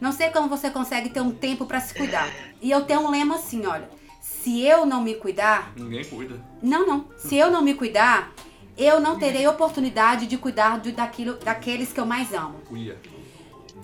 Não 0.00 0.10
sei 0.10 0.28
como 0.30 0.48
você 0.48 0.70
consegue 0.70 1.08
ter 1.10 1.20
um 1.20 1.30
tempo 1.30 1.66
pra 1.66 1.80
se 1.80 1.94
cuidar. 1.94 2.28
E 2.60 2.70
eu 2.70 2.84
tenho 2.84 3.00
um 3.02 3.10
lema 3.10 3.36
assim, 3.36 3.64
olha, 3.64 3.88
se 4.20 4.60
eu 4.66 4.84
não 4.84 5.00
me 5.00 5.14
cuidar, 5.14 5.72
Ninguém 5.76 6.04
cuida. 6.04 6.44
não, 6.60 6.84
não, 6.84 7.08
se 7.16 7.36
eu 7.36 7.48
não 7.50 7.62
me 7.62 7.74
cuidar, 7.74 8.32
eu 8.76 9.00
não 9.00 9.18
terei 9.18 9.46
oportunidade 9.46 10.26
de 10.26 10.36
cuidar 10.36 10.78
do, 10.80 10.90
daquilo, 10.90 11.34
daqueles 11.36 11.92
que 11.92 12.00
eu 12.00 12.04
mais 12.06 12.34
amo. 12.34 12.58
Cuia. 12.66 12.98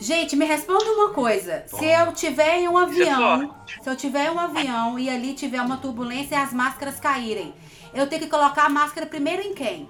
Gente, 0.02 0.34
me 0.34 0.44
responda 0.44 0.84
uma 0.84 1.10
coisa. 1.10 1.64
Se 1.68 1.84
eu 1.86 2.12
tiver 2.12 2.58
em 2.58 2.66
um 2.66 2.76
é 2.76 2.82
avião, 2.82 3.54
se 3.80 3.88
eu 3.88 3.94
tiver 3.94 4.26
em 4.26 4.30
um 4.30 4.38
avião 4.38 4.98
e 4.98 5.08
ali 5.08 5.32
tiver 5.32 5.62
uma 5.62 5.76
turbulência 5.76 6.34
e 6.34 6.38
as 6.38 6.52
máscaras 6.52 6.98
caírem, 6.98 7.54
eu 7.94 8.08
tenho 8.08 8.22
que 8.22 8.28
colocar 8.28 8.64
a 8.64 8.68
máscara 8.68 9.06
primeiro 9.06 9.42
em 9.42 9.54
quem? 9.54 9.88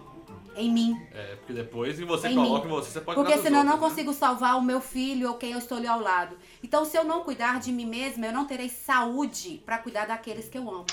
Em 0.54 0.70
mim. 0.70 1.00
É, 1.14 1.36
porque 1.36 1.54
depois 1.54 1.96
que 1.96 2.04
você 2.04 2.28
Em 2.28 2.34
coloca 2.34 2.66
mim. 2.66 2.74
em 2.74 2.76
você, 2.76 2.90
você 2.90 3.00
pode 3.00 3.18
Porque 3.18 3.38
senão 3.38 3.60
eu 3.60 3.64
não 3.64 3.72
outros, 3.72 3.88
né? 3.90 3.96
consigo 4.04 4.12
salvar 4.12 4.58
o 4.58 4.62
meu 4.62 4.82
filho 4.82 5.30
ou 5.30 5.36
quem 5.38 5.52
eu 5.52 5.58
estou 5.58 5.78
ali 5.78 5.86
ao 5.86 5.98
lado. 5.98 6.36
Então, 6.62 6.84
se 6.84 6.94
eu 6.94 7.04
não 7.04 7.22
cuidar 7.22 7.58
de 7.58 7.72
mim 7.72 7.86
mesma, 7.86 8.26
eu 8.26 8.34
não 8.34 8.44
terei 8.44 8.68
saúde 8.68 9.62
para 9.64 9.78
cuidar 9.78 10.06
daqueles 10.06 10.46
que 10.46 10.58
eu 10.58 10.68
amo. 10.68 10.84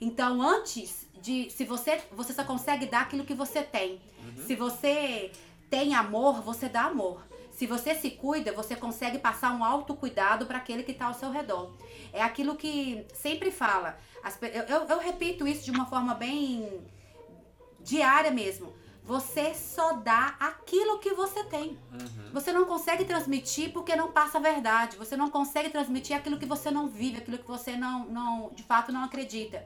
Então, 0.00 0.40
antes 0.40 1.06
de. 1.20 1.50
Se 1.50 1.66
você. 1.66 2.00
Você 2.12 2.32
só 2.32 2.42
consegue 2.42 2.86
dar 2.86 3.02
aquilo 3.02 3.24
que 3.24 3.34
você 3.34 3.62
tem. 3.62 4.00
Uhum. 4.24 4.46
Se 4.46 4.56
você 4.56 5.30
tem 5.68 5.94
amor, 5.94 6.40
você 6.40 6.70
dá 6.70 6.84
amor. 6.84 7.20
Se 7.62 7.66
você 7.68 7.94
se 7.94 8.10
cuida, 8.10 8.50
você 8.50 8.74
consegue 8.74 9.18
passar 9.20 9.52
um 9.54 9.62
autocuidado 9.62 10.46
para 10.46 10.58
aquele 10.58 10.82
que 10.82 10.90
está 10.90 11.06
ao 11.06 11.14
seu 11.14 11.30
redor. 11.30 11.70
É 12.12 12.20
aquilo 12.20 12.56
que 12.56 13.06
sempre 13.14 13.52
fala. 13.52 13.96
Eu, 14.52 14.62
eu- 14.64 14.88
eu 14.88 14.98
repito 14.98 15.46
isso 15.46 15.64
de 15.64 15.70
uma 15.70 15.86
forma 15.86 16.12
bem 16.12 16.80
diária 17.78 18.32
mesmo. 18.32 18.72
Você 19.04 19.54
só 19.54 19.92
dá 19.92 20.34
aquilo 20.40 20.98
que 20.98 21.14
você 21.14 21.44
tem. 21.44 21.78
Você 22.32 22.52
não 22.52 22.64
consegue 22.64 23.04
transmitir 23.04 23.72
porque 23.72 23.94
não 23.94 24.10
passa 24.10 24.38
a 24.38 24.40
verdade. 24.40 24.96
Você 24.96 25.16
não 25.16 25.30
consegue 25.30 25.70
transmitir 25.70 26.16
aquilo 26.16 26.40
que 26.40 26.46
você 26.46 26.68
não 26.68 26.88
vive, 26.88 27.18
aquilo 27.18 27.38
que 27.38 27.46
você 27.46 27.76
não, 27.76 28.06
não 28.06 28.50
de 28.56 28.64
fato 28.64 28.90
não 28.90 29.04
acredita. 29.04 29.64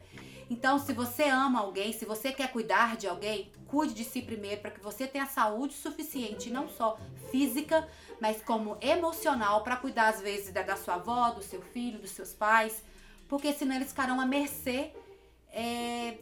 Então, 0.48 0.78
se 0.78 0.92
você 0.92 1.24
ama 1.24 1.60
alguém, 1.60 1.92
se 1.92 2.04
você 2.04 2.32
quer 2.32 2.52
cuidar 2.52 2.96
de 2.96 3.08
alguém, 3.08 3.50
cuide 3.66 3.94
de 3.94 4.04
si 4.04 4.22
primeiro 4.22 4.60
para 4.60 4.70
que 4.70 4.80
você 4.80 5.06
tenha 5.06 5.26
saúde 5.26 5.74
suficiente, 5.74 6.50
não 6.50 6.68
só 6.68 6.98
física, 7.30 7.88
mas 8.20 8.40
como 8.42 8.78
emocional 8.80 9.64
para 9.64 9.76
cuidar 9.76 10.08
às 10.08 10.20
vezes 10.20 10.52
da, 10.52 10.62
da 10.62 10.76
sua 10.76 10.94
avó, 10.94 11.30
do 11.30 11.42
seu 11.42 11.60
filho, 11.60 11.98
dos 11.98 12.10
seus 12.10 12.32
pais, 12.32 12.82
porque 13.28 13.52
senão 13.52 13.74
eles 13.74 13.88
ficarão 13.88 14.20
à 14.20 14.26
mercê 14.26 14.92
é, 15.48 16.18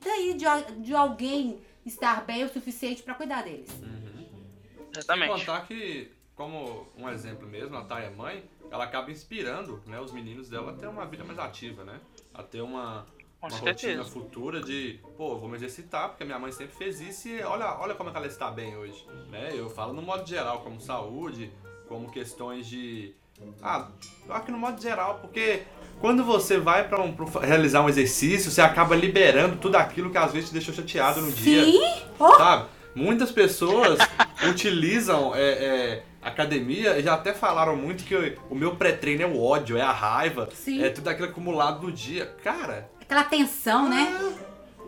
daí 0.00 0.34
de, 0.34 0.44
de 0.82 0.94
alguém 0.94 1.60
estar 1.84 2.24
bem 2.24 2.44
o 2.44 2.48
suficiente 2.52 3.02
para 3.02 3.14
cuidar 3.14 3.42
deles. 3.42 3.70
Sem 3.70 5.00
Exatamente. 5.00 5.30
contar 5.30 5.66
que, 5.66 6.12
como 6.36 6.86
um 6.96 7.08
exemplo 7.08 7.48
mesmo, 7.48 7.76
a 7.76 7.84
Thay 7.84 8.04
é 8.04 8.10
mãe, 8.10 8.44
ela 8.70 8.84
acaba 8.84 9.10
inspirando 9.10 9.82
né, 9.86 9.98
os 10.00 10.12
meninos 10.12 10.48
dela 10.48 10.72
a 10.72 10.74
ter 10.74 10.86
uma 10.86 11.06
vida 11.06 11.24
mais 11.24 11.38
ativa, 11.38 11.82
né? 11.82 12.00
A 12.34 12.42
ter 12.42 12.60
uma, 12.60 13.06
Com 13.42 13.48
uma 13.48 13.58
certeza. 13.58 13.98
rotina 13.98 14.04
futura 14.04 14.60
de, 14.60 15.00
pô, 15.16 15.36
vou 15.36 15.48
me 15.48 15.56
exercitar, 15.56 16.10
porque 16.10 16.22
a 16.22 16.26
minha 16.26 16.38
mãe 16.38 16.52
sempre 16.52 16.76
fez 16.76 17.00
isso 17.00 17.26
e 17.26 17.42
olha, 17.42 17.76
olha 17.80 17.92
como 17.92 18.08
é 18.08 18.12
que 18.12 18.18
ela 18.18 18.26
está 18.28 18.48
bem 18.48 18.76
hoje, 18.76 19.04
né? 19.30 19.50
Eu 19.52 19.68
falo 19.68 19.92
no 19.92 20.00
modo 20.00 20.24
geral, 20.24 20.60
como 20.60 20.80
saúde, 20.80 21.50
como 21.88 22.08
questões 22.08 22.68
de... 22.68 23.12
Ah, 23.60 23.88
eu 24.28 24.32
acho 24.32 24.46
que 24.46 24.52
no 24.52 24.58
modo 24.58 24.80
geral, 24.80 25.18
porque 25.20 25.64
quando 26.00 26.24
você 26.24 26.56
vai 26.56 26.86
pra, 26.86 27.02
um, 27.02 27.12
realizar 27.40 27.82
um 27.82 27.88
exercício, 27.88 28.48
você 28.48 28.60
acaba 28.60 28.94
liberando 28.94 29.56
tudo 29.56 29.74
aquilo 29.74 30.08
que 30.08 30.18
às 30.18 30.32
vezes 30.32 30.50
te 30.50 30.52
deixou 30.52 30.72
chateado 30.72 31.20
no 31.20 31.32
dia 31.32 31.64
Sim! 31.64 31.80
Oh, 32.20 32.36
sabe? 32.36 32.68
Muitas 32.94 33.32
pessoas 33.32 33.98
utilizam 34.48 35.34
é, 35.34 35.42
é, 35.42 36.02
academia 36.22 36.96
e 36.96 37.02
já 37.02 37.14
até 37.14 37.34
falaram 37.34 37.74
muito 37.74 38.04
que 38.04 38.38
o 38.48 38.54
meu 38.54 38.76
pré-treino 38.76 39.22
é 39.22 39.26
o 39.26 39.42
ódio, 39.42 39.76
é 39.76 39.82
a 39.82 39.90
raiva, 39.90 40.48
Sim. 40.52 40.80
é 40.80 40.90
tudo 40.90 41.08
aquilo 41.08 41.26
acumulado 41.26 41.82
no 41.82 41.90
dia. 41.90 42.26
Cara, 42.44 42.91
aquela 43.12 43.24
tensão, 43.24 43.88
né? 43.88 44.34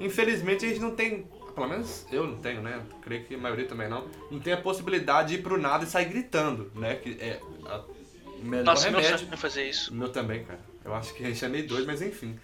infelizmente 0.00 0.64
a 0.64 0.68
gente 0.68 0.80
não 0.80 0.90
tem, 0.94 1.26
pelo 1.54 1.68
menos 1.68 2.06
eu 2.10 2.26
não 2.26 2.36
tenho, 2.38 2.60
né? 2.62 2.80
Creio 3.02 3.24
que 3.24 3.34
a 3.34 3.38
maioria 3.38 3.66
também 3.66 3.88
não, 3.88 4.06
não 4.30 4.40
tem 4.40 4.52
a 4.52 4.56
possibilidade 4.56 5.28
de 5.28 5.34
ir 5.36 5.42
pro 5.42 5.56
nada 5.60 5.84
e 5.84 5.86
sair 5.86 6.06
gritando, 6.06 6.70
né? 6.74 6.96
Que 6.96 7.16
é 7.20 7.40
a- 7.66 7.80
o 8.40 8.44
melhor 8.44 8.64
Nossa, 8.64 8.90
meu 8.90 8.98
remédio. 9.00 9.18
sonho 9.20 9.34
é 9.34 9.36
fazer 9.36 9.68
isso. 9.68 9.94
Meu 9.94 10.08
também, 10.08 10.44
cara. 10.44 10.58
Eu 10.84 10.94
acho 10.94 11.14
que 11.14 11.24
a 11.24 11.28
gente 11.28 11.44
é 11.44 11.48
meio 11.48 11.66
doido, 11.68 11.86
mas 11.86 12.02
enfim. 12.02 12.38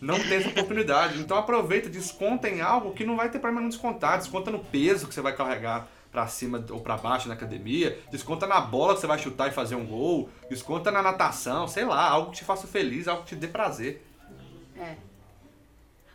Não 0.00 0.18
tem 0.18 0.38
essa 0.38 0.48
oportunidade. 0.48 1.20
Então 1.20 1.36
aproveita, 1.36 1.88
desconta 1.90 2.48
em 2.48 2.60
algo 2.60 2.92
que 2.94 3.04
não 3.04 3.16
vai 3.16 3.28
ter 3.28 3.38
problema 3.38 3.60
não 3.62 3.68
descontar. 3.68 4.16
Desconta 4.18 4.50
no 4.50 4.60
peso 4.60 5.06
que 5.08 5.14
você 5.14 5.20
vai 5.20 5.34
carregar 5.36 5.86
pra 6.10 6.26
cima 6.26 6.64
ou 6.70 6.80
pra 6.80 6.96
baixo 6.96 7.28
na 7.28 7.34
academia. 7.34 7.98
Desconta 8.10 8.46
na 8.46 8.60
bola 8.60 8.94
que 8.94 9.00
você 9.00 9.06
vai 9.06 9.18
chutar 9.18 9.48
e 9.48 9.50
fazer 9.52 9.74
um 9.74 9.84
gol. 9.84 10.30
Desconta 10.48 10.90
na 10.90 11.02
natação, 11.02 11.68
sei 11.68 11.84
lá, 11.84 12.08
algo 12.08 12.30
que 12.30 12.38
te 12.38 12.44
faça 12.44 12.66
feliz, 12.66 13.06
algo 13.06 13.22
que 13.24 13.28
te 13.30 13.36
dê 13.36 13.46
prazer. 13.48 14.04
É. 14.76 14.94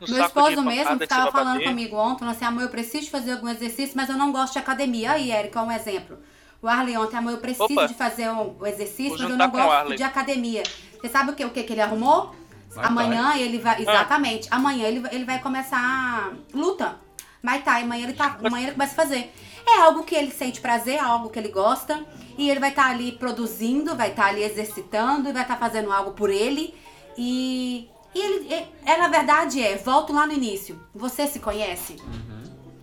No 0.08 0.14
Meu 0.16 0.24
saco 0.24 0.42
de 0.42 0.50
esposo 0.50 0.68
mesmo 0.68 0.98
vai 0.98 1.08
falando 1.32 1.54
bater. 1.56 1.68
comigo 1.70 1.96
ontem, 1.96 2.28
assim, 2.28 2.46
amor, 2.46 2.64
eu 2.64 2.70
preciso 2.70 3.06
de 3.06 3.12
fazer 3.12 3.32
algum 3.34 3.48
exercício, 3.50 3.94
mas 3.96 4.10
eu 4.10 4.18
não 4.18 4.32
gosto 4.32 4.54
de 4.54 4.60
academia. 4.60 5.12
Aí, 5.12 5.32
Érica, 5.32 5.62
um 5.62 5.72
exemplo. 5.72 6.18
O 6.62 6.68
Arley 6.68 6.96
ontem, 6.98 7.18
amor, 7.18 7.32
eu 7.34 7.38
preciso 7.40 7.66
Opa. 7.66 7.88
de 7.88 7.94
fazer 7.94 8.30
um 8.30 8.66
exercício, 8.66 9.12
mas 9.12 9.30
eu 9.30 9.38
não 9.38 9.50
gosto 9.50 9.96
de 9.96 10.04
academia. 10.04 10.64
Você 11.02 11.10
sabe 11.10 11.32
o 11.32 11.36
que, 11.36 11.44
o 11.44 11.50
que, 11.50 11.64
que 11.64 11.74
ele 11.74 11.82
arrumou? 11.82 12.34
Vai, 12.70 12.86
amanhã 12.86 13.36
ele 13.38 13.58
vai. 13.60 13.76
Ah. 13.76 13.82
Exatamente. 13.82 14.48
Amanhã 14.50 14.88
ele, 14.88 15.00
vai- 15.02 15.14
ele 15.14 15.26
vai 15.26 15.40
começar 15.42 16.32
luta. 16.54 16.96
Muay 17.44 17.62
Thai. 17.62 17.84
Amanhã 17.84 18.04
ele, 18.06 18.14
tá, 18.14 18.38
amanhã 18.44 18.64
ele 18.68 18.72
começa 18.74 18.94
a 18.94 18.96
fazer. 18.96 19.34
É 19.68 19.80
algo 19.82 20.04
que 20.04 20.16
ele 20.16 20.32
sente 20.32 20.60
prazer, 20.62 20.96
é 20.96 21.00
algo 21.00 21.30
que 21.30 21.38
ele 21.38 21.50
gosta. 21.50 22.04
E 22.38 22.50
ele 22.50 22.60
vai 22.60 22.70
estar 22.70 22.90
ali 22.90 23.12
produzindo, 23.12 23.96
vai 23.96 24.10
estar 24.10 24.28
ali 24.28 24.42
exercitando, 24.44 25.30
e 25.30 25.34
vai 25.34 25.44
estar 25.44 25.58
fazendo 25.58 25.92
algo 25.92 26.12
por 26.12 26.30
ele. 26.30 26.74
E, 27.18 27.90
e 28.16 28.20
ele, 28.20 28.54
é, 28.54 28.68
é, 28.86 28.98
na 28.98 29.08
verdade, 29.08 29.62
é, 29.62 29.76
volto 29.78 30.14
lá 30.14 30.26
no 30.28 30.34
início. 30.34 30.80
Você 30.94 31.28
se 31.28 31.40
conhece? 31.40 31.98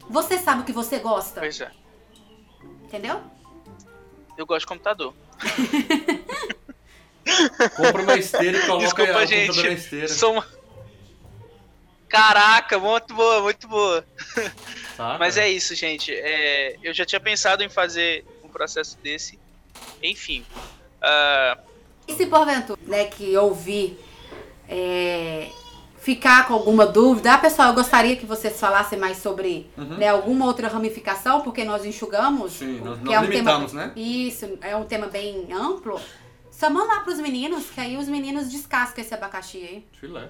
Você 0.09 0.39
sabe 0.39 0.63
o 0.63 0.65
que 0.65 0.73
você 0.73 0.99
gosta? 0.99 1.41
Pois 1.41 1.61
é. 1.61 1.71
Entendeu? 2.85 3.21
Eu 4.37 4.47
gosto 4.47 4.61
de 4.61 4.67
computador. 4.67 5.15
Compra 7.77 8.03
uma 8.03 8.17
esteira 8.17 8.59
e 8.59 8.63
coloca 8.63 8.85
Desculpa, 8.85 9.13
o 9.13 9.15
computador 9.15 9.47
na 9.47 9.53
gente. 9.63 9.79
esteira. 9.79 10.09
Sou 10.09 10.33
uma... 10.33 10.47
Caraca, 12.09 12.79
muito 12.79 13.15
boa, 13.15 13.41
muito 13.43 13.69
boa. 13.69 14.05
saca? 14.97 15.19
Mas 15.19 15.37
é 15.37 15.49
isso, 15.49 15.75
gente. 15.77 16.13
É, 16.13 16.77
eu 16.83 16.93
já 16.93 17.05
tinha 17.07 17.21
pensado 17.21 17.63
em 17.63 17.69
fazer 17.69 18.25
um 18.43 18.49
processo 18.49 18.99
desse. 18.99 19.39
Enfim. 20.03 20.45
ah, 21.01 21.57
E 22.09 22.15
se 22.15 22.27
porventura, 22.27 22.81
né, 22.85 23.05
que 23.05 23.37
ouvir, 23.37 23.97
é, 24.71 25.51
ficar 25.99 26.47
com 26.47 26.55
alguma 26.55 26.87
dúvida, 26.87 27.35
ah, 27.35 27.39
pessoal, 27.39 27.69
eu 27.71 27.75
gostaria 27.75 28.17
que 28.17 28.25
vocês 28.25 28.59
falassem 28.59 28.99
mais 28.99 29.19
sobre 29.19 29.69
né, 29.77 30.09
alguma 30.09 30.47
outra 30.47 30.69
ramificação, 30.69 31.41
porque 31.43 31.65
nós 31.65 31.85
enxugamos. 31.85 32.53
Sim, 32.53 32.81
nós- 32.81 32.99
que 32.99 33.05
nós 33.05 33.15
é 33.15 33.21
um 33.21 33.25
limitamos, 33.25 33.73
tema, 33.73 33.87
né? 33.87 33.93
Isso, 33.97 34.59
é 34.63 34.77
um 34.77 34.85
tema 34.85 35.09
bem 35.09 35.53
amplo. 35.53 36.01
Só 36.51 36.71
manda 36.71 36.95
lá 36.95 37.01
pros 37.01 37.19
meninos, 37.19 37.67
que 37.71 37.81
aí 37.81 37.97
os 37.97 38.07
meninos 38.09 38.51
descascam 38.51 39.03
esse 39.03 39.13
abacaxi 39.13 39.59
aí. 39.59 39.87
Filé. 39.99 40.29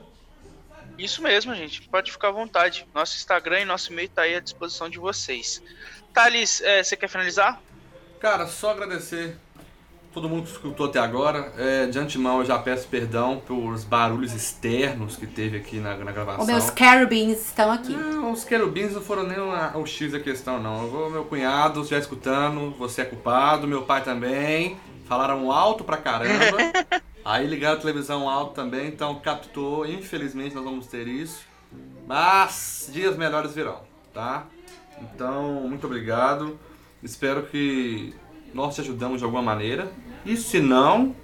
Isso 0.98 1.22
mesmo, 1.22 1.54
gente. 1.54 1.82
Pode 1.88 2.10
ficar 2.12 2.28
à 2.28 2.32
vontade. 2.32 2.86
Nosso 2.94 3.16
Instagram 3.16 3.60
e 3.60 3.64
nosso 3.64 3.92
e-mail 3.92 4.08
tá 4.08 4.22
aí 4.22 4.34
à 4.36 4.40
disposição 4.40 4.88
de 4.88 4.98
vocês. 4.98 5.62
Thales, 6.12 6.60
é, 6.62 6.82
você 6.82 6.96
quer 6.96 7.08
finalizar? 7.08 7.60
Cara, 8.20 8.46
só 8.46 8.70
agradecer 8.70 9.36
todo 10.12 10.28
mundo 10.28 10.44
que 10.44 10.50
escutou 10.52 10.86
até 10.86 10.98
agora. 10.98 11.52
É, 11.56 11.86
de 11.86 11.98
antemão 11.98 12.38
eu 12.40 12.44
já 12.44 12.58
peço 12.58 12.88
perdão 12.88 13.40
pelos 13.46 13.84
barulhos 13.84 14.32
externos 14.32 15.16
que 15.16 15.26
teve 15.26 15.56
aqui 15.56 15.76
na, 15.78 15.96
na 15.96 16.12
gravação. 16.12 16.40
Os 16.42 16.46
meus 16.46 16.70
carabins 16.70 17.38
estão 17.46 17.70
aqui. 17.70 17.92
Não, 17.92 18.32
os 18.32 18.44
querubins 18.44 18.92
não 18.92 19.00
foram 19.00 19.24
nem 19.24 19.38
uma- 19.38 19.76
o 19.76 19.86
X 19.86 20.12
da 20.12 20.20
questão, 20.20 20.60
não. 20.60 20.82
Eu 20.82 20.90
vou, 20.90 21.10
meu 21.10 21.24
cunhado, 21.24 21.84
já 21.84 21.98
escutando, 21.98 22.70
você 22.78 23.02
é 23.02 23.04
culpado, 23.04 23.66
meu 23.66 23.82
pai 23.82 24.02
também. 24.02 24.76
Falaram 25.06 25.50
alto 25.50 25.82
pra 25.84 25.96
caramba. 25.96 26.56
Aí 27.24 27.46
ligaram 27.46 27.76
a 27.76 27.80
televisão 27.80 28.28
alto 28.28 28.54
também, 28.54 28.88
então 28.88 29.14
captou. 29.16 29.86
Infelizmente 29.86 30.54
nós 30.54 30.64
vamos 30.64 30.86
ter 30.86 31.06
isso. 31.06 31.42
Mas 32.06 32.88
dias 32.92 33.16
melhores 33.16 33.54
virão, 33.54 33.80
tá? 34.12 34.46
Então, 35.00 35.66
muito 35.68 35.86
obrigado. 35.86 36.58
Espero 37.02 37.44
que 37.44 38.14
nós 38.52 38.74
te 38.74 38.80
ajudamos 38.80 39.18
de 39.18 39.24
alguma 39.24 39.42
maneira. 39.42 39.90
E 40.24 40.36
se 40.36 40.60
não, 40.60 41.14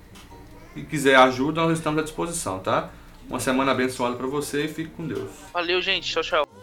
e 0.74 0.82
quiser 0.82 1.16
ajuda, 1.16 1.62
nós 1.62 1.78
estamos 1.78 2.00
à 2.00 2.02
disposição, 2.02 2.58
tá? 2.58 2.90
Uma 3.28 3.40
semana 3.40 3.72
abençoada 3.72 4.16
pra 4.16 4.26
você 4.26 4.64
e 4.64 4.68
fique 4.68 4.90
com 4.90 5.06
Deus. 5.06 5.30
Valeu, 5.52 5.80
gente. 5.82 6.10
Tchau, 6.10 6.22
tchau. 6.22 6.55